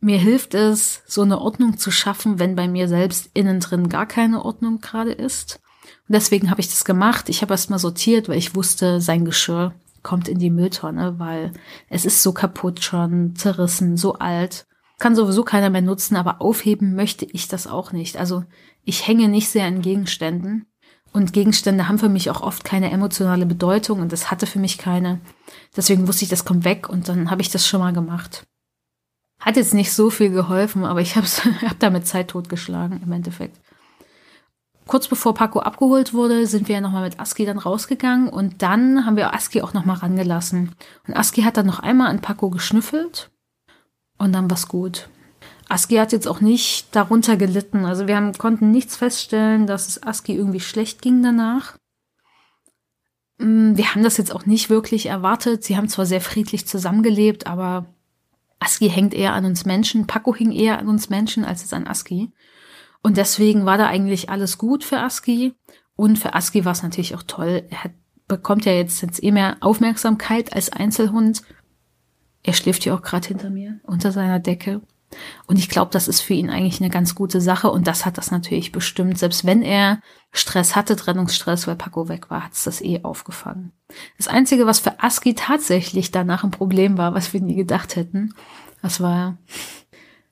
[0.01, 4.07] Mir hilft es, so eine Ordnung zu schaffen, wenn bei mir selbst innen drin gar
[4.07, 5.61] keine Ordnung gerade ist.
[6.09, 7.29] Und deswegen habe ich das gemacht.
[7.29, 11.53] Ich habe erst mal sortiert, weil ich wusste, sein Geschirr kommt in die Mülltonne, weil
[11.91, 14.68] es ist so kaputt schon, zerrissen, so alt
[14.99, 18.17] kann sowieso keiner mehr nutzen, aber aufheben möchte ich das auch nicht.
[18.17, 18.45] Also
[18.85, 20.67] ich hänge nicht sehr an Gegenständen.
[21.13, 24.77] Und Gegenstände haben für mich auch oft keine emotionale Bedeutung und das hatte für mich
[24.77, 25.21] keine.
[25.75, 28.45] Deswegen wusste ich, das kommt weg und dann habe ich das schon mal gemacht.
[29.41, 33.59] Hat jetzt nicht so viel geholfen, aber ich habe hab damit Zeit totgeschlagen im Endeffekt.
[34.87, 39.07] Kurz bevor Paco abgeholt wurde, sind wir ja nochmal mit Aski dann rausgegangen und dann
[39.07, 40.75] haben wir Aski auch nochmal rangelassen.
[41.07, 43.31] Und Aski hat dann noch einmal an Paco geschnüffelt
[44.19, 45.09] und dann war's gut.
[45.69, 47.85] Aski hat jetzt auch nicht darunter gelitten.
[47.85, 51.77] Also wir haben, konnten nichts feststellen, dass es Aski irgendwie schlecht ging danach.
[53.39, 55.65] Mm, wir haben das jetzt auch nicht wirklich erwartet.
[55.65, 57.87] Sie haben zwar sehr friedlich zusammengelebt, aber
[58.59, 60.07] Aski hängt eher an uns Menschen.
[60.07, 62.33] Paco hing eher an uns Menschen als es an Aski.
[63.03, 65.55] Und deswegen war da eigentlich alles gut für Aski.
[65.97, 67.65] Und für Aski war es natürlich auch toll.
[67.71, 67.93] Er hat,
[68.27, 71.43] bekommt ja jetzt, jetzt eh mehr Aufmerksamkeit als Einzelhund
[72.43, 74.81] er schläft ja auch gerade hinter mir, unter seiner Decke.
[75.47, 78.19] Und ich glaube, das ist für ihn eigentlich eine ganz gute Sache und das hat
[78.19, 79.19] das natürlich bestimmt.
[79.19, 80.01] Selbst wenn er
[80.33, 83.73] Stress hatte, Trennungsstress, weil Paco weg war, hat es das eh aufgefangen.
[84.19, 88.35] Das Einzige, was für Aski tatsächlich danach ein Problem war, was wir nie gedacht hätten,
[88.83, 89.39] das war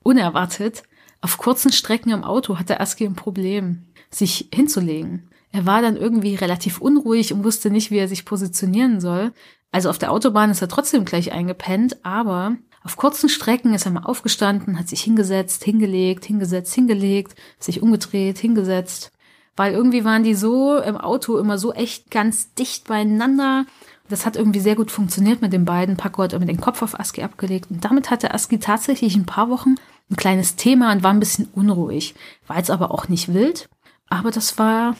[0.03, 0.83] unerwartet.
[1.21, 5.26] Auf kurzen Strecken im Auto hatte Aski ein Problem, sich hinzulegen.
[5.51, 9.33] Er war dann irgendwie relativ unruhig und wusste nicht, wie er sich positionieren soll.
[9.71, 13.91] Also auf der Autobahn ist er trotzdem gleich eingepennt, aber auf kurzen Strecken ist er
[13.91, 19.11] mal aufgestanden, hat sich hingesetzt, hingelegt, hingesetzt, hingelegt, sich umgedreht, hingesetzt.
[19.57, 23.65] Weil irgendwie waren die so im Auto immer so echt ganz dicht beieinander.
[24.07, 25.97] Das hat irgendwie sehr gut funktioniert mit den beiden.
[25.97, 27.69] Paco hat immer den Kopf auf Aski abgelegt.
[27.69, 29.75] Und damit hatte Aski tatsächlich ein paar Wochen
[30.09, 32.15] ein kleines Thema und war ein bisschen unruhig.
[32.45, 33.67] War jetzt aber auch nicht wild.
[34.07, 34.95] Aber das war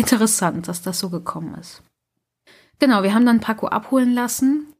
[0.00, 1.82] interessant, dass das so gekommen ist.
[2.78, 4.70] Genau, wir haben dann Paco abholen lassen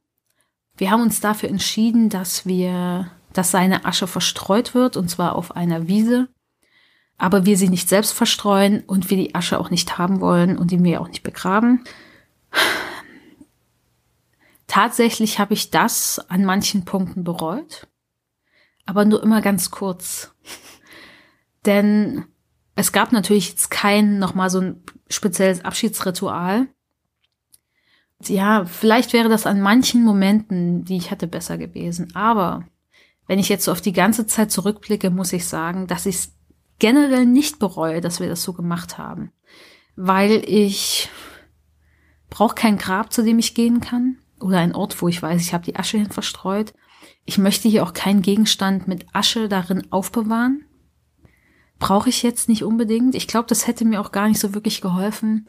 [0.77, 5.55] wir haben uns dafür entschieden, dass wir, dass seine Asche verstreut wird, und zwar auf
[5.55, 6.27] einer Wiese.
[7.17, 10.71] Aber wir sie nicht selbst verstreuen und wir die Asche auch nicht haben wollen und
[10.71, 11.83] die wir auch nicht begraben.
[14.65, 17.87] Tatsächlich habe ich das an manchen Punkten bereut,
[18.87, 20.33] aber nur immer ganz kurz.
[21.67, 22.25] Denn
[22.75, 26.67] es gab natürlich jetzt kein nochmal so ein spezielles Abschiedsritual
[28.29, 32.13] ja, vielleicht wäre das an manchen Momenten, die ich hatte, besser gewesen.
[32.15, 32.65] Aber
[33.27, 36.33] wenn ich jetzt so auf die ganze Zeit zurückblicke, muss ich sagen, dass ich es
[36.79, 39.31] generell nicht bereue, dass wir das so gemacht haben.
[39.95, 41.09] Weil ich
[42.29, 44.17] brauche kein Grab, zu dem ich gehen kann.
[44.39, 46.73] Oder ein Ort, wo ich weiß, ich habe die Asche hin verstreut.
[47.25, 50.65] Ich möchte hier auch keinen Gegenstand mit Asche darin aufbewahren.
[51.81, 53.15] Brauche ich jetzt nicht unbedingt.
[53.15, 55.47] Ich glaube, das hätte mir auch gar nicht so wirklich geholfen.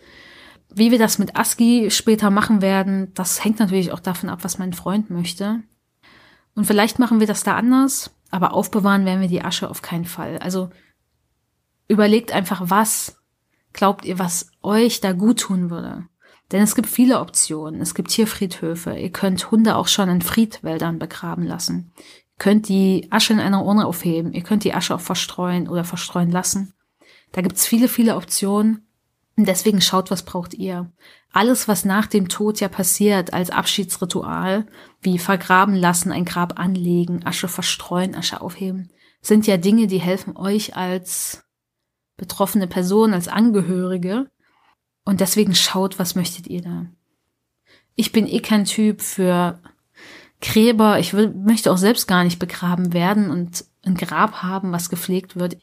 [0.75, 4.57] Wie wir das mit ASCII später machen werden, das hängt natürlich auch davon ab, was
[4.57, 5.63] mein Freund möchte.
[6.55, 10.07] Und vielleicht machen wir das da anders, aber aufbewahren werden wir die Asche auf keinen
[10.07, 10.39] Fall.
[10.39, 10.71] Also
[11.87, 13.19] überlegt einfach, was
[13.75, 16.07] glaubt ihr, was euch da gut tun würde.
[16.51, 17.83] Denn es gibt viele Optionen.
[17.83, 18.95] Es gibt Tierfriedhöfe.
[18.95, 21.93] Ihr könnt Hunde auch schon in Friedwäldern begraben lassen.
[22.43, 24.33] Könnt die Asche in einer Urne aufheben.
[24.33, 26.75] Ihr könnt die Asche auch verstreuen oder verstreuen lassen.
[27.31, 28.85] Da gibt's viele, viele Optionen.
[29.37, 30.91] Und deswegen schaut, was braucht ihr.
[31.33, 34.67] Alles, was nach dem Tod ja passiert als Abschiedsritual,
[35.01, 40.37] wie vergraben lassen, ein Grab anlegen, Asche verstreuen, Asche aufheben, sind ja Dinge, die helfen
[40.37, 41.45] euch als
[42.17, 44.29] betroffene Person, als Angehörige.
[45.05, 46.87] Und deswegen schaut, was möchtet ihr da.
[47.95, 49.61] Ich bin eh kein Typ für
[50.43, 50.99] Gräber.
[50.99, 55.37] Ich will, möchte auch selbst gar nicht begraben werden und ein Grab haben, was gepflegt
[55.37, 55.57] wird.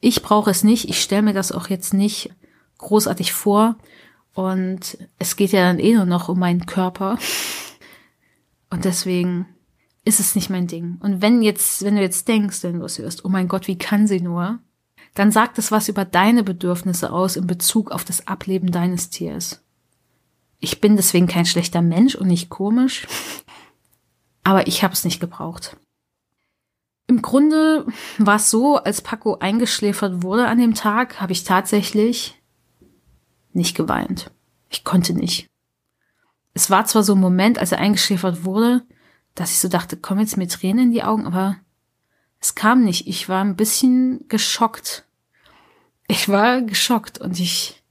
[0.00, 0.88] Ich brauche es nicht.
[0.88, 2.30] Ich stelle mir das auch jetzt nicht
[2.78, 3.76] großartig vor.
[4.34, 7.18] Und es geht ja dann eh nur noch um meinen Körper.
[8.70, 9.46] Und deswegen
[10.04, 10.98] ist es nicht mein Ding.
[11.00, 13.78] Und wenn jetzt, wenn du jetzt denkst, wenn du es hörst, oh mein Gott, wie
[13.78, 14.58] kann sie nur?
[15.14, 19.62] Dann sagt es was über deine Bedürfnisse aus in Bezug auf das Ableben deines Tiers.
[20.60, 23.06] Ich bin deswegen kein schlechter Mensch und nicht komisch,
[24.48, 25.76] aber ich habe es nicht gebraucht.
[27.06, 32.40] Im Grunde war es so, als Paco eingeschläfert wurde an dem Tag, habe ich tatsächlich
[33.52, 34.30] nicht geweint.
[34.70, 35.48] Ich konnte nicht.
[36.54, 38.86] Es war zwar so ein Moment, als er eingeschläfert wurde,
[39.34, 41.56] dass ich so dachte, komm jetzt mir Tränen in die Augen, aber
[42.40, 43.06] es kam nicht.
[43.06, 45.04] Ich war ein bisschen geschockt.
[46.06, 47.84] Ich war geschockt und ich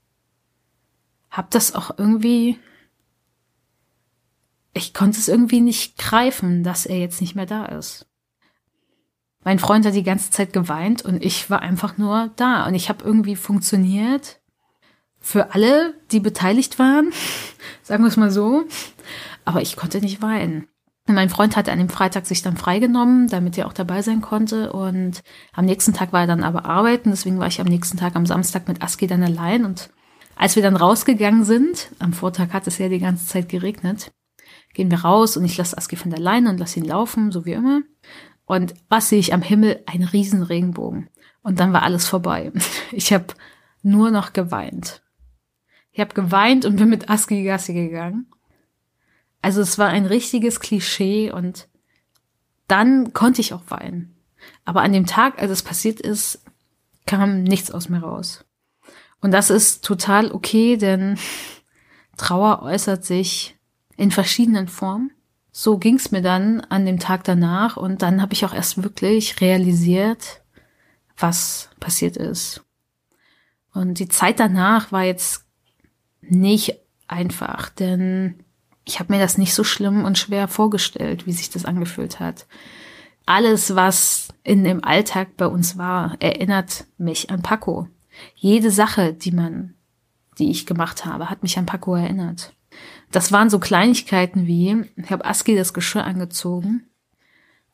[1.30, 2.58] hab das auch irgendwie,
[4.78, 8.06] ich konnte es irgendwie nicht greifen, dass er jetzt nicht mehr da ist.
[9.44, 12.88] Mein Freund hat die ganze Zeit geweint und ich war einfach nur da und ich
[12.88, 14.40] habe irgendwie funktioniert
[15.20, 17.12] für alle, die beteiligt waren,
[17.82, 18.64] sagen wir es mal so.
[19.44, 20.68] Aber ich konnte nicht weinen.
[21.06, 24.72] Mein Freund hatte an dem Freitag sich dann freigenommen, damit er auch dabei sein konnte.
[24.72, 25.22] Und
[25.54, 27.10] am nächsten Tag war er dann aber arbeiten.
[27.10, 29.64] Deswegen war ich am nächsten Tag am Samstag mit Aski dann allein.
[29.64, 29.88] Und
[30.36, 34.12] als wir dann rausgegangen sind, am Vortag hat es ja die ganze Zeit geregnet,
[34.74, 37.44] gehen wir raus und ich lasse Aski von der Leine und lasse ihn laufen, so
[37.44, 37.82] wie immer.
[38.44, 39.82] Und was sehe ich am Himmel?
[39.86, 41.10] Ein riesen Regenbogen.
[41.42, 42.52] Und dann war alles vorbei.
[42.92, 43.26] Ich habe
[43.82, 45.02] nur noch geweint.
[45.92, 48.26] Ich habe geweint und bin mit Aski Gassi gegangen.
[49.42, 51.68] Also es war ein richtiges Klischee und
[52.66, 54.16] dann konnte ich auch weinen.
[54.64, 56.42] Aber an dem Tag, als es passiert ist,
[57.06, 58.44] kam nichts aus mir raus.
[59.20, 61.18] Und das ist total okay, denn
[62.16, 63.57] Trauer äußert sich
[63.98, 65.10] in verschiedenen Formen.
[65.52, 69.40] So ging's mir dann an dem Tag danach und dann habe ich auch erst wirklich
[69.40, 70.40] realisiert,
[71.18, 72.64] was passiert ist.
[73.74, 75.44] Und die Zeit danach war jetzt
[76.20, 76.76] nicht
[77.08, 78.44] einfach, denn
[78.84, 82.46] ich habe mir das nicht so schlimm und schwer vorgestellt, wie sich das angefühlt hat.
[83.26, 87.88] alles, was in dem Alltag bei uns war, erinnert mich an Paco.
[88.34, 89.74] Jede Sache, die man,
[90.38, 92.54] die ich gemacht habe, hat mich an Paco erinnert.
[93.10, 96.88] Das waren so Kleinigkeiten wie, ich habe Aski das Geschirr angezogen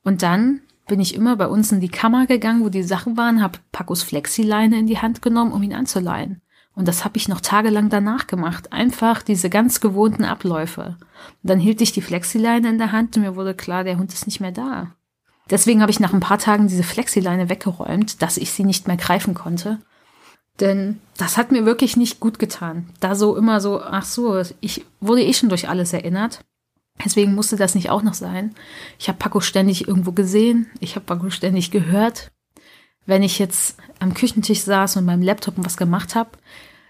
[0.05, 3.43] und dann bin ich immer bei uns in die Kammer gegangen, wo die Sachen waren,
[3.43, 6.43] habe Pacos Flexileine in die Hand genommen, um ihn anzuleihen.
[6.75, 8.73] Und das habe ich noch tagelang danach gemacht.
[8.73, 10.97] Einfach diese ganz gewohnten Abläufe.
[11.43, 14.13] Und dann hielt ich die Flexileine in der Hand und mir wurde klar, der Hund
[14.13, 14.93] ist nicht mehr da.
[15.51, 18.97] Deswegen habe ich nach ein paar Tagen diese Flexileine weggeräumt, dass ich sie nicht mehr
[18.97, 19.79] greifen konnte.
[20.61, 22.91] Denn das hat mir wirklich nicht gut getan.
[23.01, 26.45] Da so immer so, ach so, ich wurde eh schon durch alles erinnert.
[27.05, 28.55] Deswegen musste das nicht auch noch sein.
[28.99, 30.71] Ich habe Paco ständig irgendwo gesehen.
[30.79, 32.31] Ich habe Paco ständig gehört.
[33.05, 36.31] Wenn ich jetzt am Küchentisch saß und beim Laptop was gemacht habe,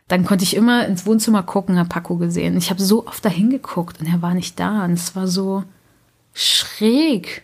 [0.08, 2.56] dann konnte ich immer ins Wohnzimmer gucken, habe Paco gesehen.
[2.58, 4.84] Ich habe so oft dahin geguckt und er war nicht da.
[4.84, 5.64] Und es war so
[6.34, 7.42] schräg,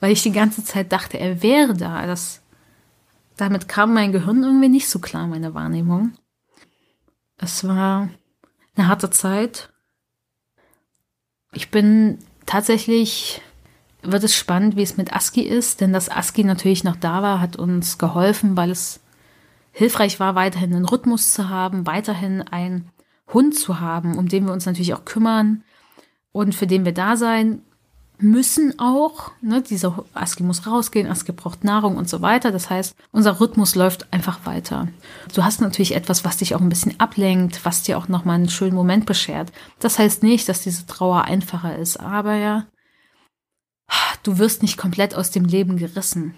[0.00, 2.06] weil ich die ganze Zeit dachte, er wäre da.
[2.06, 2.42] Das,
[3.36, 6.12] damit kam mein Gehirn irgendwie nicht so klar, meine Wahrnehmung.
[7.36, 8.08] Es war
[8.76, 9.72] eine harte Zeit.
[11.52, 13.40] Ich bin tatsächlich,
[14.02, 17.40] wird es spannend, wie es mit ASCII ist, denn dass ASCII natürlich noch da war,
[17.40, 19.00] hat uns geholfen, weil es
[19.72, 22.90] hilfreich war, weiterhin einen Rhythmus zu haben, weiterhin einen
[23.32, 25.64] Hund zu haben, um den wir uns natürlich auch kümmern
[26.30, 27.62] und für den wir da sein
[28.18, 29.32] müssen auch.
[29.40, 32.52] Ne, dieser Aski muss rausgehen, Aski braucht Nahrung und so weiter.
[32.52, 34.88] Das heißt, unser Rhythmus läuft einfach weiter.
[35.34, 38.48] Du hast natürlich etwas, was dich auch ein bisschen ablenkt, was dir auch nochmal einen
[38.48, 39.52] schönen Moment beschert.
[39.78, 42.66] Das heißt nicht, dass diese Trauer einfacher ist, aber ja,
[44.22, 46.34] du wirst nicht komplett aus dem Leben gerissen.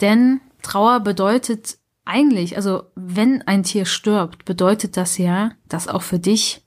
[0.00, 6.18] Denn Trauer bedeutet eigentlich, also wenn ein Tier stirbt, bedeutet das ja, dass auch für
[6.18, 6.66] dich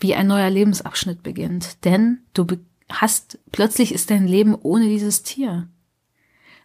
[0.00, 1.84] wie ein neuer Lebensabschnitt beginnt.
[1.84, 2.46] Denn du
[2.90, 5.68] hast, plötzlich ist dein Leben ohne dieses Tier.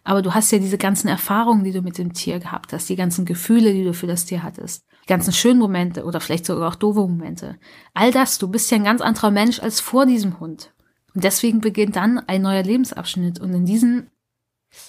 [0.02, 2.96] Aber du hast ja diese ganzen Erfahrungen, die du mit dem Tier gehabt hast, die
[2.96, 6.68] ganzen Gefühle, die du für das Tier hattest, die ganzen schönen Momente oder vielleicht sogar
[6.68, 7.58] auch doofe Momente.
[7.92, 10.72] All das, du bist ja ein ganz anderer Mensch als vor diesem Hund.
[11.14, 14.06] Und deswegen beginnt dann ein neuer Lebensabschnitt und in diesem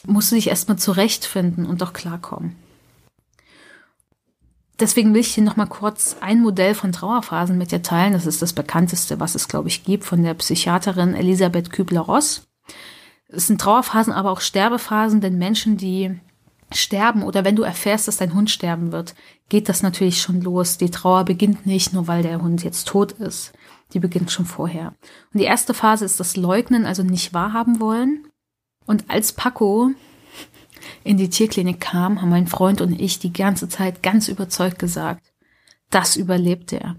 [0.06, 2.56] musst du dich erstmal zurechtfinden und doch klarkommen.
[4.82, 8.14] Deswegen will ich hier nochmal kurz ein Modell von Trauerphasen mit dir teilen.
[8.14, 12.48] Das ist das bekannteste, was es, glaube ich, gibt, von der Psychiaterin Elisabeth Kübler-Ross.
[13.28, 16.20] Es sind Trauerphasen, aber auch Sterbephasen, denn Menschen, die
[16.74, 19.14] sterben oder wenn du erfährst, dass dein Hund sterben wird,
[19.50, 20.80] geht das natürlich schon los.
[20.80, 23.54] Die Trauer beginnt nicht nur, weil der Hund jetzt tot ist.
[23.94, 24.96] Die beginnt schon vorher.
[25.32, 28.28] Und die erste Phase ist das Leugnen, also nicht wahrhaben wollen.
[28.88, 29.92] Und als Paco
[31.04, 35.32] in die Tierklinik kam, haben mein Freund und ich die ganze Zeit ganz überzeugt gesagt,
[35.90, 36.96] das überlebt er.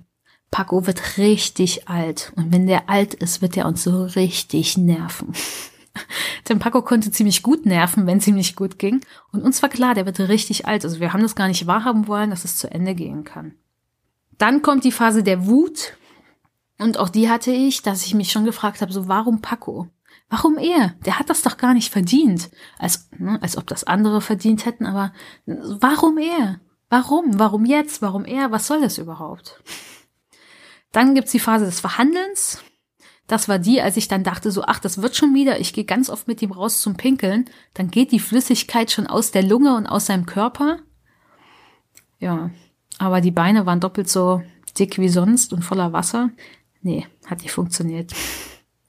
[0.50, 2.32] Paco wird richtig alt.
[2.36, 5.32] Und wenn der alt ist, wird er uns so richtig nerven.
[6.48, 9.00] Denn Paco konnte ziemlich gut nerven, wenn es ihm nicht gut ging.
[9.32, 10.84] Und uns war klar, der wird richtig alt.
[10.84, 13.54] Also wir haben das gar nicht wahrhaben wollen, dass es zu Ende gehen kann.
[14.38, 15.96] Dann kommt die Phase der Wut.
[16.78, 19.88] Und auch die hatte ich, dass ich mich schon gefragt habe, so warum Paco?
[20.32, 20.94] Warum er?
[21.04, 22.50] Der hat das doch gar nicht verdient.
[22.78, 25.12] Als, ne, als ob das andere verdient hätten, aber
[25.44, 26.58] warum er?
[26.88, 27.38] Warum?
[27.38, 28.00] Warum jetzt?
[28.00, 28.50] Warum er?
[28.50, 29.62] Was soll das überhaupt?
[30.90, 32.64] Dann gibt's die Phase des Verhandelns.
[33.26, 35.84] Das war die, als ich dann dachte, so, ach, das wird schon wieder, ich gehe
[35.84, 39.76] ganz oft mit ihm raus zum Pinkeln, dann geht die Flüssigkeit schon aus der Lunge
[39.76, 40.78] und aus seinem Körper.
[42.20, 42.48] Ja,
[42.96, 44.42] aber die Beine waren doppelt so
[44.78, 46.30] dick wie sonst und voller Wasser.
[46.80, 48.14] Nee, hat nicht funktioniert.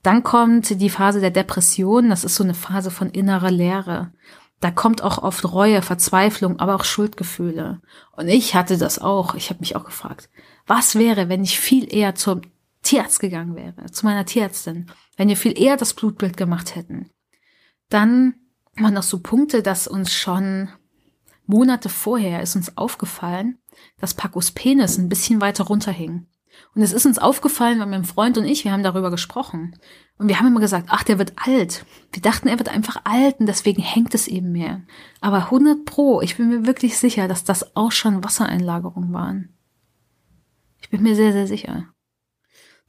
[0.04, 2.10] Dann kommt die Phase der Depression.
[2.10, 4.12] Das ist so eine Phase von innerer Leere.
[4.60, 7.80] Da kommt auch oft Reue, Verzweiflung, aber auch Schuldgefühle.
[8.12, 9.34] Und ich hatte das auch.
[9.34, 10.28] Ich habe mich auch gefragt,
[10.66, 12.42] was wäre, wenn ich viel eher zum
[12.82, 17.10] Tierarzt gegangen wäre, zu meiner Tierärztin, wenn wir viel eher das Blutbild gemacht hätten.
[17.88, 18.34] Dann
[18.76, 20.68] waren noch so Punkte, dass uns schon
[21.46, 23.58] Monate vorher ist uns aufgefallen,
[24.00, 26.26] dass Pacos Penis ein bisschen weiter runterhing.
[26.74, 29.76] Und es ist uns aufgefallen, weil mein Freund und ich, wir haben darüber gesprochen.
[30.18, 31.84] Und wir haben immer gesagt, ach, der wird alt.
[32.12, 34.82] Wir dachten, er wird einfach alt und deswegen hängt es eben mehr.
[35.20, 39.54] Aber 100 pro, ich bin mir wirklich sicher, dass das auch schon Wassereinlagerungen waren.
[40.80, 41.88] Ich bin mir sehr, sehr sicher.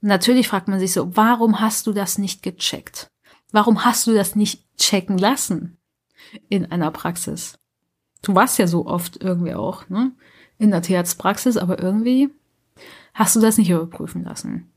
[0.02, 3.08] Und natürlich fragt man sich so, warum hast du das nicht gecheckt?
[3.52, 5.78] Warum hast du das nicht checken lassen
[6.50, 7.58] in einer Praxis?
[8.22, 10.12] Du warst ja so oft irgendwie auch, ne?
[10.58, 12.30] In der Tierarztpraxis, aber irgendwie
[13.16, 14.72] hast du das nicht überprüfen lassen.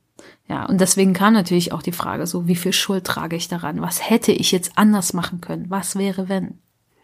[0.49, 3.83] Ja, und deswegen kam natürlich auch die Frage so, wie viel Schuld trage ich daran?
[3.83, 5.67] Was hätte ich jetzt anders machen können?
[5.69, 6.59] Was wäre, wenn?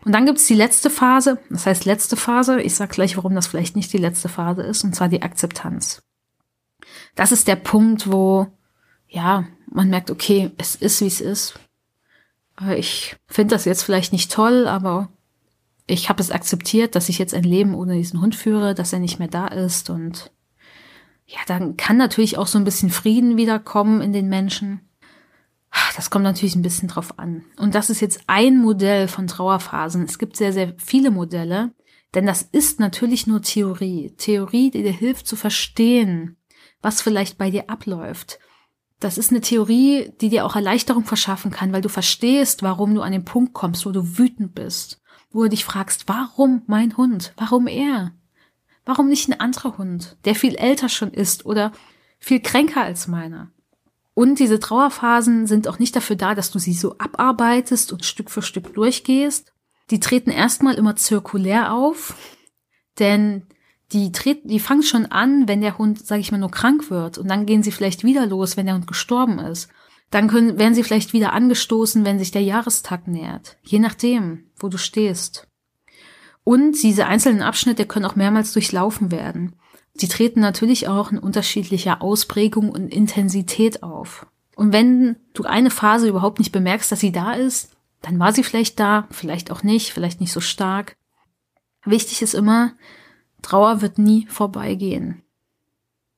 [0.04, 3.46] Und dann gibt's die letzte Phase, das heißt letzte Phase, ich sag gleich, warum das
[3.46, 6.02] vielleicht nicht die letzte Phase ist, und zwar die Akzeptanz.
[7.14, 8.46] Das ist der Punkt, wo,
[9.08, 11.58] ja, man merkt, okay, es ist, wie es ist.
[12.76, 15.08] Ich finde das jetzt vielleicht nicht toll, aber
[15.86, 19.00] ich habe es akzeptiert, dass ich jetzt ein Leben ohne diesen Hund führe, dass er
[19.00, 20.30] nicht mehr da ist und
[21.26, 24.80] ja, dann kann natürlich auch so ein bisschen Frieden wiederkommen in den Menschen.
[25.96, 27.44] Das kommt natürlich ein bisschen drauf an.
[27.58, 30.04] Und das ist jetzt ein Modell von Trauerphasen.
[30.04, 31.72] Es gibt sehr, sehr viele Modelle,
[32.14, 34.14] denn das ist natürlich nur Theorie.
[34.16, 36.36] Theorie, die dir hilft zu verstehen,
[36.80, 38.38] was vielleicht bei dir abläuft.
[39.00, 43.02] Das ist eine Theorie, die dir auch Erleichterung verschaffen kann, weil du verstehst, warum du
[43.02, 47.32] an den Punkt kommst, wo du wütend bist, wo du dich fragst, warum mein Hund?
[47.36, 48.12] Warum er?
[48.84, 51.72] Warum nicht ein anderer Hund, der viel älter schon ist oder
[52.18, 53.50] viel kränker als meiner?
[54.14, 58.30] Und diese Trauerphasen sind auch nicht dafür da, dass du sie so abarbeitest und Stück
[58.30, 59.52] für Stück durchgehst.
[59.90, 62.16] Die treten erstmal immer zirkulär auf,
[62.98, 63.46] denn
[63.92, 67.18] die treten, die fangen schon an, wenn der Hund, sage ich mal, nur krank wird
[67.18, 69.68] und dann gehen sie vielleicht wieder los, wenn der Hund gestorben ist.
[70.10, 73.56] Dann können, werden sie vielleicht wieder angestoßen, wenn sich der Jahrestag nähert.
[73.62, 75.48] Je nachdem, wo du stehst.
[76.44, 79.54] Und diese einzelnen Abschnitte können auch mehrmals durchlaufen werden.
[79.94, 84.26] Sie treten natürlich auch in unterschiedlicher Ausprägung und Intensität auf.
[84.54, 87.70] Und wenn du eine Phase überhaupt nicht bemerkst, dass sie da ist,
[88.02, 90.96] dann war sie vielleicht da, vielleicht auch nicht, vielleicht nicht so stark.
[91.84, 92.74] Wichtig ist immer,
[93.40, 95.22] Trauer wird nie vorbeigehen.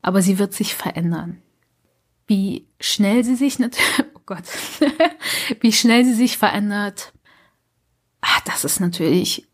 [0.03, 1.43] Aber sie wird sich verändern.
[2.27, 3.59] Wie schnell sie sich,
[4.15, 4.45] oh Gott,
[5.61, 7.13] wie schnell sie sich verändert,
[8.21, 9.47] ach, das ist natürlich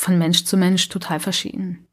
[0.00, 1.86] von Mensch zu Mensch total verschieden.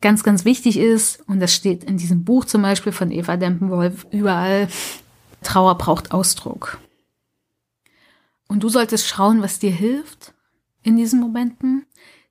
[0.00, 4.06] Ganz, ganz wichtig ist, und das steht in diesem Buch zum Beispiel von Eva Dempenwolf
[4.10, 4.68] überall,
[5.42, 6.78] Trauer braucht Ausdruck.
[8.48, 10.34] Und du solltest schauen, was dir hilft
[10.82, 11.86] in diesen Momenten.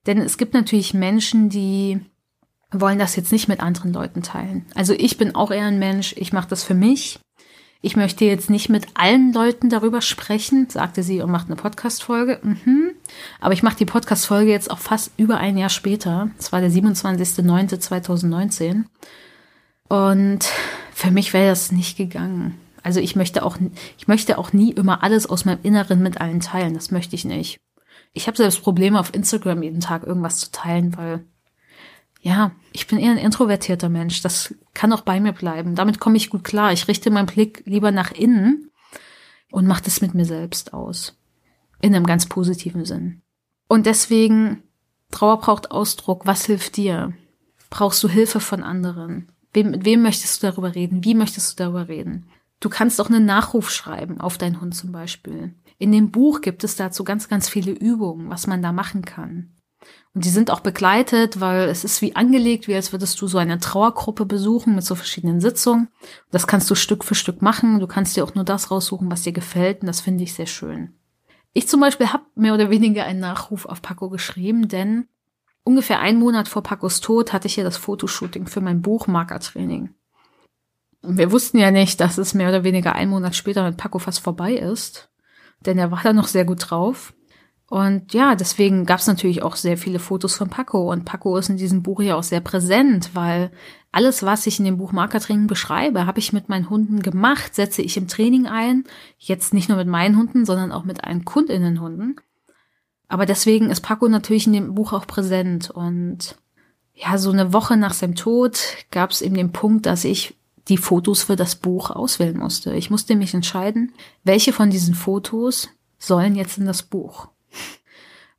[0.06, 2.00] Denn es gibt natürlich Menschen, die
[2.72, 4.66] wollen das jetzt nicht mit anderen Leuten teilen.
[4.74, 7.18] Also ich bin auch eher ein Mensch, ich mache das für mich.
[7.82, 12.40] Ich möchte jetzt nicht mit allen Leuten darüber sprechen, sagte sie und macht eine Podcast-Folge.
[12.42, 12.92] Mhm.
[13.40, 16.28] Aber ich mache die Podcast-Folge jetzt auch fast über ein Jahr später.
[16.38, 18.84] Es war der 27.09.2019.
[19.88, 20.44] Und
[20.92, 22.60] für mich wäre das nicht gegangen.
[22.82, 23.56] Also ich möchte auch,
[23.98, 26.74] ich möchte auch nie immer alles aus meinem Inneren mit allen teilen.
[26.74, 27.60] Das möchte ich nicht.
[28.12, 31.24] Ich habe selbst Probleme auf Instagram jeden Tag irgendwas zu teilen, weil
[32.22, 34.20] ja, ich bin eher ein introvertierter Mensch.
[34.20, 35.74] Das kann auch bei mir bleiben.
[35.74, 36.72] Damit komme ich gut klar.
[36.72, 38.70] Ich richte meinen Blick lieber nach innen
[39.50, 41.16] und mache das mit mir selbst aus.
[41.80, 43.22] In einem ganz positiven Sinn.
[43.68, 44.62] Und deswegen,
[45.10, 46.26] Trauer braucht Ausdruck.
[46.26, 47.12] Was hilft dir?
[47.70, 49.32] Brauchst du Hilfe von anderen?
[49.52, 51.04] Wem, mit wem möchtest du darüber reden?
[51.04, 52.26] Wie möchtest du darüber reden?
[52.60, 55.54] Du kannst auch einen Nachruf schreiben auf deinen Hund zum Beispiel.
[55.78, 59.56] In dem Buch gibt es dazu ganz, ganz viele Übungen, was man da machen kann.
[60.12, 63.38] Und die sind auch begleitet, weil es ist wie angelegt, wie als würdest du so
[63.38, 65.88] eine Trauergruppe besuchen mit so verschiedenen Sitzungen.
[66.30, 67.80] Das kannst du Stück für Stück machen.
[67.80, 69.80] Du kannst dir auch nur das raussuchen, was dir gefällt.
[69.80, 70.99] Und das finde ich sehr schön.
[71.52, 75.08] Ich zum Beispiel habe mehr oder weniger einen Nachruf auf Paco geschrieben, denn
[75.64, 79.94] ungefähr einen Monat vor Pacos Tod hatte ich ja das Fotoshooting für mein Buch Markertraining.
[81.02, 84.20] Wir wussten ja nicht, dass es mehr oder weniger einen Monat später mit Paco fast
[84.20, 85.10] vorbei ist,
[85.60, 87.14] denn er war da noch sehr gut drauf.
[87.70, 90.90] Und ja, deswegen gab es natürlich auch sehr viele Fotos von Paco.
[90.90, 93.52] Und Paco ist in diesem Buch ja auch sehr präsent, weil
[93.92, 97.80] alles, was ich in dem Buch Markertraining beschreibe, habe ich mit meinen Hunden gemacht, setze
[97.80, 98.82] ich im Training ein.
[99.18, 102.16] Jetzt nicht nur mit meinen Hunden, sondern auch mit allen Kundinnenhunden.
[103.06, 105.70] Aber deswegen ist Paco natürlich in dem Buch auch präsent.
[105.70, 106.34] Und
[106.92, 108.58] ja, so eine Woche nach seinem Tod
[108.90, 110.34] gab es eben den Punkt, dass ich
[110.66, 112.74] die Fotos für das Buch auswählen musste.
[112.74, 113.92] Ich musste mich entscheiden,
[114.24, 115.68] welche von diesen Fotos
[115.98, 117.28] sollen jetzt in das Buch.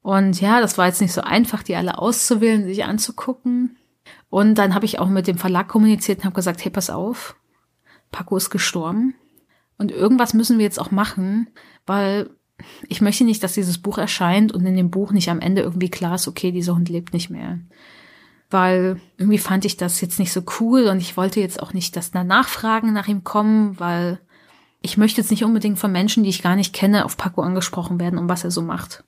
[0.01, 3.77] Und ja, das war jetzt nicht so einfach, die alle auszuwählen, sich anzugucken.
[4.29, 7.35] Und dann habe ich auch mit dem Verlag kommuniziert und habe gesagt, hey, pass auf,
[8.11, 9.15] Paco ist gestorben.
[9.77, 11.49] Und irgendwas müssen wir jetzt auch machen,
[11.85, 12.29] weil
[12.87, 15.89] ich möchte nicht, dass dieses Buch erscheint und in dem Buch nicht am Ende irgendwie
[15.89, 17.59] klar ist, okay, dieser Hund lebt nicht mehr.
[18.49, 21.95] Weil irgendwie fand ich das jetzt nicht so cool und ich wollte jetzt auch nicht,
[21.95, 24.19] dass da Nachfragen nach ihm kommen, weil
[24.81, 27.99] ich möchte jetzt nicht unbedingt von Menschen, die ich gar nicht kenne, auf Paco angesprochen
[27.99, 29.03] werden, um was er so macht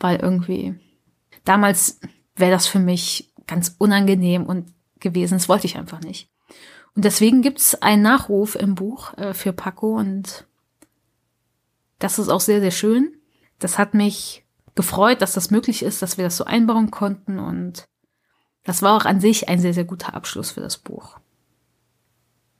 [0.00, 0.74] weil irgendwie
[1.44, 2.00] damals
[2.34, 5.34] wäre das für mich ganz unangenehm und gewesen.
[5.34, 6.28] Das wollte ich einfach nicht.
[6.96, 10.46] Und deswegen gibt's einen Nachruf im Buch äh, für Paco und
[11.98, 13.14] das ist auch sehr, sehr schön.
[13.58, 14.44] Das hat mich
[14.74, 17.86] gefreut, dass das möglich ist, dass wir das so einbauen konnten und
[18.64, 21.18] das war auch an sich ein sehr, sehr guter Abschluss für das Buch.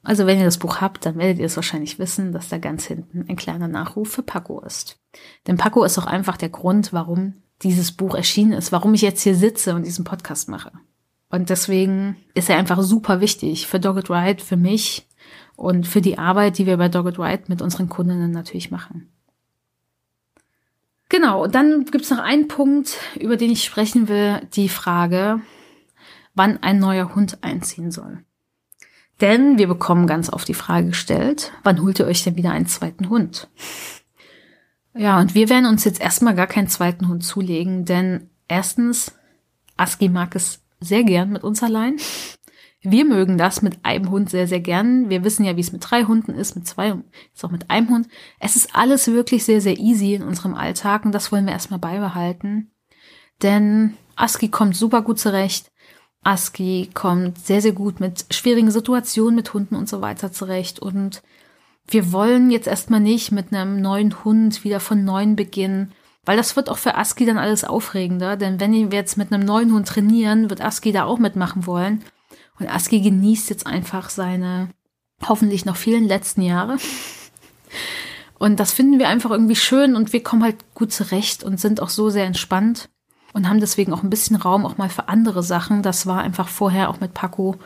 [0.02, 2.86] Also wenn ihr das Buch habt, dann werdet ihr es wahrscheinlich wissen, dass da ganz
[2.86, 4.98] hinten ein kleiner Nachruf für Paco ist.
[5.46, 9.22] Denn Paco ist auch einfach der Grund, warum dieses Buch erschienen ist, warum ich jetzt
[9.22, 10.72] hier sitze und diesen Podcast mache.
[11.28, 15.06] Und deswegen ist er einfach super wichtig für Dogged Ride, für mich
[15.54, 19.12] und für die Arbeit, die wir bei Dogged Ride mit unseren Kundinnen natürlich machen.
[21.10, 25.40] Genau, und dann gibt es noch einen Punkt, über den ich sprechen will, die Frage,
[26.34, 28.24] wann ein neuer Hund einziehen soll.
[29.20, 32.66] Denn wir bekommen ganz oft die Frage gestellt, wann holt ihr euch denn wieder einen
[32.66, 33.48] zweiten Hund?
[34.94, 39.14] Ja, und wir werden uns jetzt erstmal gar keinen zweiten Hund zulegen, denn erstens,
[39.76, 41.98] Aski mag es sehr gern mit uns allein.
[42.82, 45.10] Wir mögen das mit einem Hund sehr, sehr gern.
[45.10, 46.94] Wir wissen ja, wie es mit drei Hunden ist, mit zwei,
[47.34, 48.08] ist auch mit einem Hund.
[48.38, 51.78] Es ist alles wirklich sehr, sehr easy in unserem Alltag und das wollen wir erstmal
[51.78, 52.70] beibehalten.
[53.42, 55.69] Denn Aski kommt super gut zurecht.
[56.22, 60.78] Aski kommt sehr, sehr gut mit schwierigen Situationen mit Hunden und so weiter zurecht.
[60.78, 61.22] Und
[61.86, 65.92] wir wollen jetzt erstmal nicht mit einem neuen Hund wieder von neuem beginnen,
[66.24, 68.36] weil das wird auch für Aski dann alles aufregender.
[68.36, 72.04] Denn wenn wir jetzt mit einem neuen Hund trainieren, wird Aski da auch mitmachen wollen.
[72.58, 74.68] Und Aski genießt jetzt einfach seine
[75.26, 76.76] hoffentlich noch vielen letzten Jahre.
[78.38, 81.80] Und das finden wir einfach irgendwie schön und wir kommen halt gut zurecht und sind
[81.80, 82.88] auch so sehr entspannt
[83.32, 85.82] und haben deswegen auch ein bisschen Raum auch mal für andere Sachen.
[85.82, 87.56] Das war einfach vorher auch mit Paco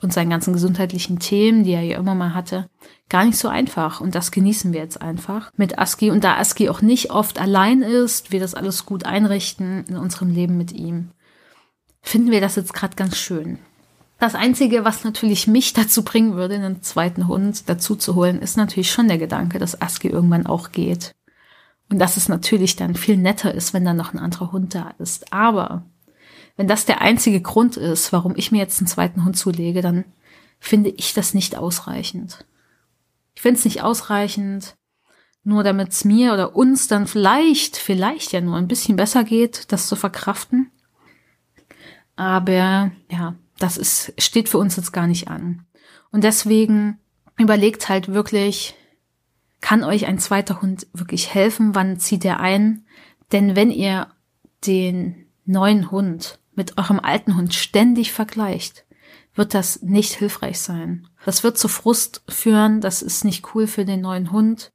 [0.00, 2.68] und seinen ganzen gesundheitlichen Themen, die er ja immer mal hatte,
[3.08, 4.00] gar nicht so einfach.
[4.00, 6.10] Und das genießen wir jetzt einfach mit Aski.
[6.10, 10.30] Und da Aski auch nicht oft allein ist, wir das alles gut einrichten in unserem
[10.30, 11.10] Leben mit ihm,
[12.02, 13.58] finden wir das jetzt gerade ganz schön.
[14.20, 18.56] Das Einzige, was natürlich mich dazu bringen würde, einen zweiten Hund dazu zu holen, ist
[18.56, 21.14] natürlich schon der Gedanke, dass Aski irgendwann auch geht.
[21.94, 24.94] Und dass es natürlich dann viel netter ist, wenn dann noch ein anderer Hund da
[24.98, 25.32] ist.
[25.32, 25.84] Aber
[26.56, 30.04] wenn das der einzige Grund ist, warum ich mir jetzt einen zweiten Hund zulege, dann
[30.58, 32.44] finde ich das nicht ausreichend.
[33.36, 34.74] Ich finde es nicht ausreichend,
[35.44, 39.70] nur damit es mir oder uns dann vielleicht, vielleicht ja nur ein bisschen besser geht,
[39.70, 40.72] das zu verkraften.
[42.16, 45.64] Aber ja, das ist, steht für uns jetzt gar nicht an.
[46.10, 46.98] Und deswegen
[47.38, 48.74] überlegt halt wirklich,
[49.64, 51.74] kann euch ein zweiter Hund wirklich helfen?
[51.74, 52.84] Wann zieht er ein?
[53.32, 54.08] Denn wenn ihr
[54.66, 58.84] den neuen Hund mit eurem alten Hund ständig vergleicht,
[59.34, 61.08] wird das nicht hilfreich sein.
[61.24, 64.70] Das wird zu Frust führen, das ist nicht cool für den neuen Hund.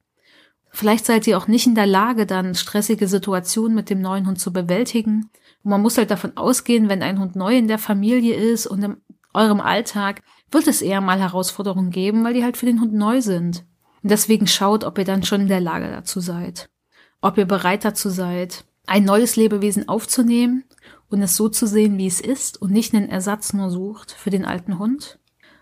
[0.71, 4.39] Vielleicht seid ihr auch nicht in der Lage, dann stressige Situationen mit dem neuen Hund
[4.39, 5.29] zu bewältigen.
[5.63, 8.81] Und man muss halt davon ausgehen, wenn ein Hund neu in der Familie ist und
[8.81, 8.97] in
[9.35, 13.21] eurem Alltag, wird es eher mal Herausforderungen geben, weil die halt für den Hund neu
[13.21, 13.68] sind.
[14.03, 16.69] Und deswegen schaut, ob ihr dann schon in der Lage dazu seid.
[17.21, 20.63] Ob ihr bereit dazu seid, ein neues Lebewesen aufzunehmen
[21.09, 24.29] und es so zu sehen, wie es ist und nicht einen Ersatz nur sucht für
[24.29, 25.19] den alten Hund.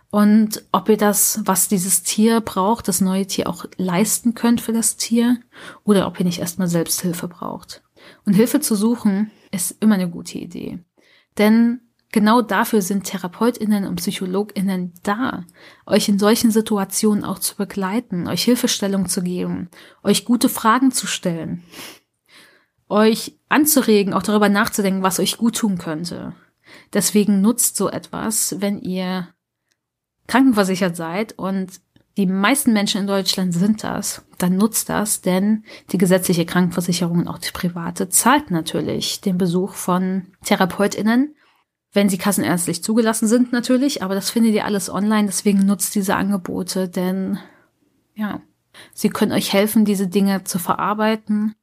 [0.10, 4.72] Und ob ihr das, was dieses Tier braucht, das neue Tier auch leisten könnt für
[4.72, 5.38] das Tier
[5.84, 7.84] oder ob ihr nicht erstmal Selbsthilfe braucht.
[8.26, 10.80] Und Hilfe zu suchen ist immer eine gute Idee.
[11.38, 11.82] Denn
[12.12, 15.46] genau dafür sind Therapeutinnen und Psychologinnen da,
[15.86, 19.70] euch in solchen Situationen auch zu begleiten, euch Hilfestellung zu geben,
[20.04, 21.64] euch gute Fragen zu stellen,
[22.90, 26.34] euch anzuregen, auch darüber nachzudenken, was euch gut tun könnte.
[26.94, 29.30] Deswegen nutzt so etwas, wenn ihr
[30.28, 31.80] krankenversichert seid und
[32.18, 37.28] die meisten Menschen in Deutschland sind das, dann nutzt das, denn die gesetzliche Krankenversicherung und
[37.28, 41.36] auch die private zahlt natürlich den Besuch von TherapeutInnen,
[41.98, 46.16] wenn sie kassenärztlich zugelassen sind natürlich, aber das findet ihr alles online, deswegen nutzt diese
[46.16, 47.40] Angebote, denn
[48.14, 48.40] ja,
[48.94, 51.56] sie können euch helfen, diese Dinge zu verarbeiten.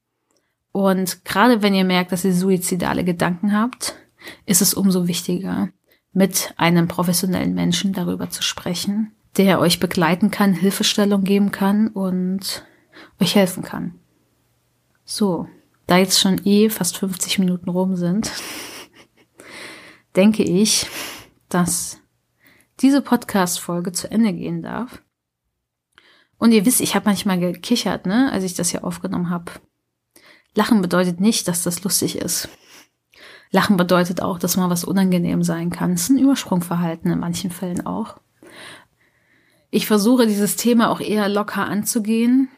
[0.73, 3.95] Und gerade wenn ihr merkt, dass ihr suizidale Gedanken habt,
[4.45, 5.69] ist es umso wichtiger,
[6.13, 12.65] mit einem professionellen Menschen darüber zu sprechen, der euch begleiten kann, Hilfestellung geben kann und
[13.21, 14.01] euch helfen kann.
[15.05, 15.47] So,
[15.87, 18.33] da jetzt schon eh fast 50 Minuten rum sind,
[20.17, 20.87] denke ich,
[21.49, 21.99] dass
[22.81, 25.03] diese Podcast-Folge zu Ende gehen darf.
[26.39, 29.53] Und ihr wisst, ich habe manchmal gekichert, ne, als ich das hier aufgenommen habe.
[30.55, 32.49] Lachen bedeutet nicht, dass das lustig ist.
[33.51, 35.93] Lachen bedeutet auch, dass mal was unangenehm sein kann.
[35.93, 38.19] Es ist ein Übersprungverhalten in manchen Fällen auch.
[39.71, 42.49] Ich versuche dieses Thema auch eher locker anzugehen.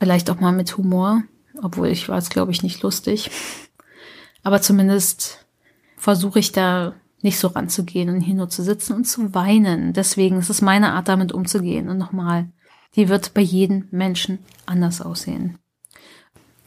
[0.00, 1.22] Vielleicht auch mal mit Humor,
[1.62, 3.30] obwohl ich war es, glaube ich, nicht lustig.
[4.42, 5.46] Aber zumindest
[5.98, 9.92] versuche ich da nicht so ranzugehen und hier nur zu sitzen und zu weinen.
[9.92, 11.88] Deswegen ist es meine Art, damit umzugehen.
[11.88, 12.48] Und nochmal,
[12.94, 15.58] die wird bei jedem Menschen anders aussehen.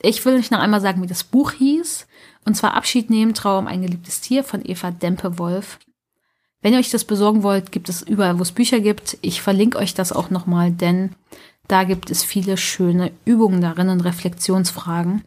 [0.01, 2.07] Ich will euch noch einmal sagen, wie das Buch hieß.
[2.45, 5.79] Und zwar Abschied nehmen, Trauer um ein geliebtes Tier von Eva Dempe-Wolf.
[6.61, 9.17] Wenn ihr euch das besorgen wollt, gibt es überall, wo es Bücher gibt.
[9.21, 11.15] Ich verlinke euch das auch nochmal, denn
[11.67, 15.23] da gibt es viele schöne Übungen darin und Reflexionsfragen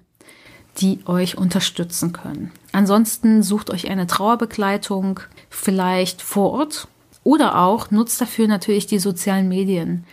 [0.79, 2.53] die euch unterstützen können.
[2.73, 6.89] Ansonsten sucht euch eine Trauerbegleitung vielleicht vor Ort
[7.23, 10.05] oder auch nutzt dafür natürlich die sozialen Medien.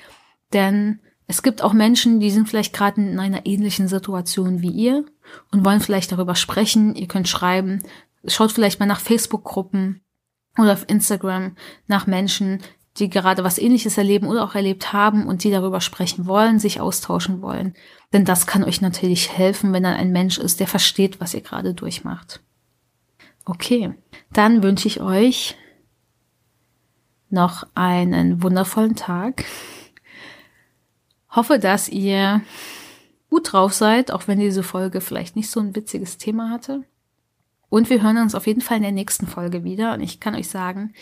[0.53, 0.99] Denn
[1.31, 5.05] Es gibt auch Menschen, die sind vielleicht gerade in einer ähnlichen Situation wie ihr
[5.49, 6.93] und wollen vielleicht darüber sprechen.
[6.93, 7.83] Ihr könnt schreiben,
[8.27, 10.01] schaut vielleicht mal nach Facebook-Gruppen
[10.57, 11.55] oder auf Instagram
[11.87, 12.59] nach Menschen,
[12.97, 16.81] die gerade was ähnliches erleben oder auch erlebt haben und die darüber sprechen wollen, sich
[16.81, 17.73] austauschen wollen.
[18.11, 21.41] Denn das kann euch natürlich helfen, wenn dann ein Mensch ist, der versteht, was ihr
[21.41, 22.41] gerade durchmacht.
[23.45, 23.93] Okay,
[24.33, 25.55] dann wünsche ich euch
[27.29, 29.45] noch einen wundervollen Tag.
[31.29, 32.41] Hoffe, dass ihr
[33.29, 36.83] gut drauf seid, auch wenn diese Folge vielleicht nicht so ein witziges Thema hatte.
[37.69, 39.93] Und wir hören uns auf jeden Fall in der nächsten Folge wieder.
[39.93, 40.93] Und ich kann euch sagen,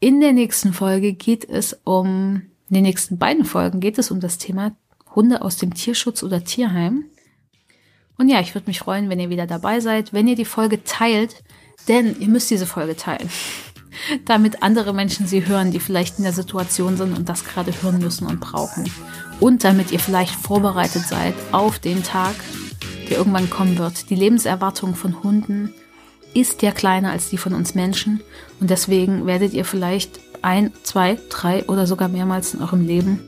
[0.00, 4.20] in der nächsten Folge geht es um, in den nächsten beiden Folgen geht es um
[4.20, 4.72] das Thema
[5.14, 7.04] Hunde aus dem Tierschutz oder Tierheim.
[8.16, 10.84] Und ja, ich würde mich freuen, wenn ihr wieder dabei seid, wenn ihr die Folge
[10.84, 11.42] teilt,
[11.88, 13.28] denn ihr müsst diese Folge teilen,
[14.24, 17.98] damit andere Menschen sie hören, die vielleicht in der Situation sind und das gerade hören
[17.98, 18.90] müssen und brauchen.
[19.40, 22.34] Und damit ihr vielleicht vorbereitet seid auf den Tag,
[23.08, 24.10] der irgendwann kommen wird.
[24.10, 25.72] Die Lebenserwartung von Hunden
[26.34, 28.20] ist ja kleiner als die von uns Menschen
[28.60, 33.20] und deswegen werdet ihr vielleicht ein, zwei, drei oder sogar mehrmals in eurem Leben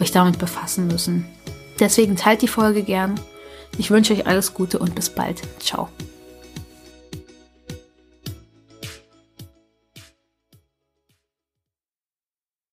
[0.00, 1.26] euch damit befassen müssen.
[1.78, 3.20] Deswegen teilt die Folge gern.
[3.78, 5.40] Ich wünsche euch alles Gute und bis bald.
[5.60, 5.88] Ciao.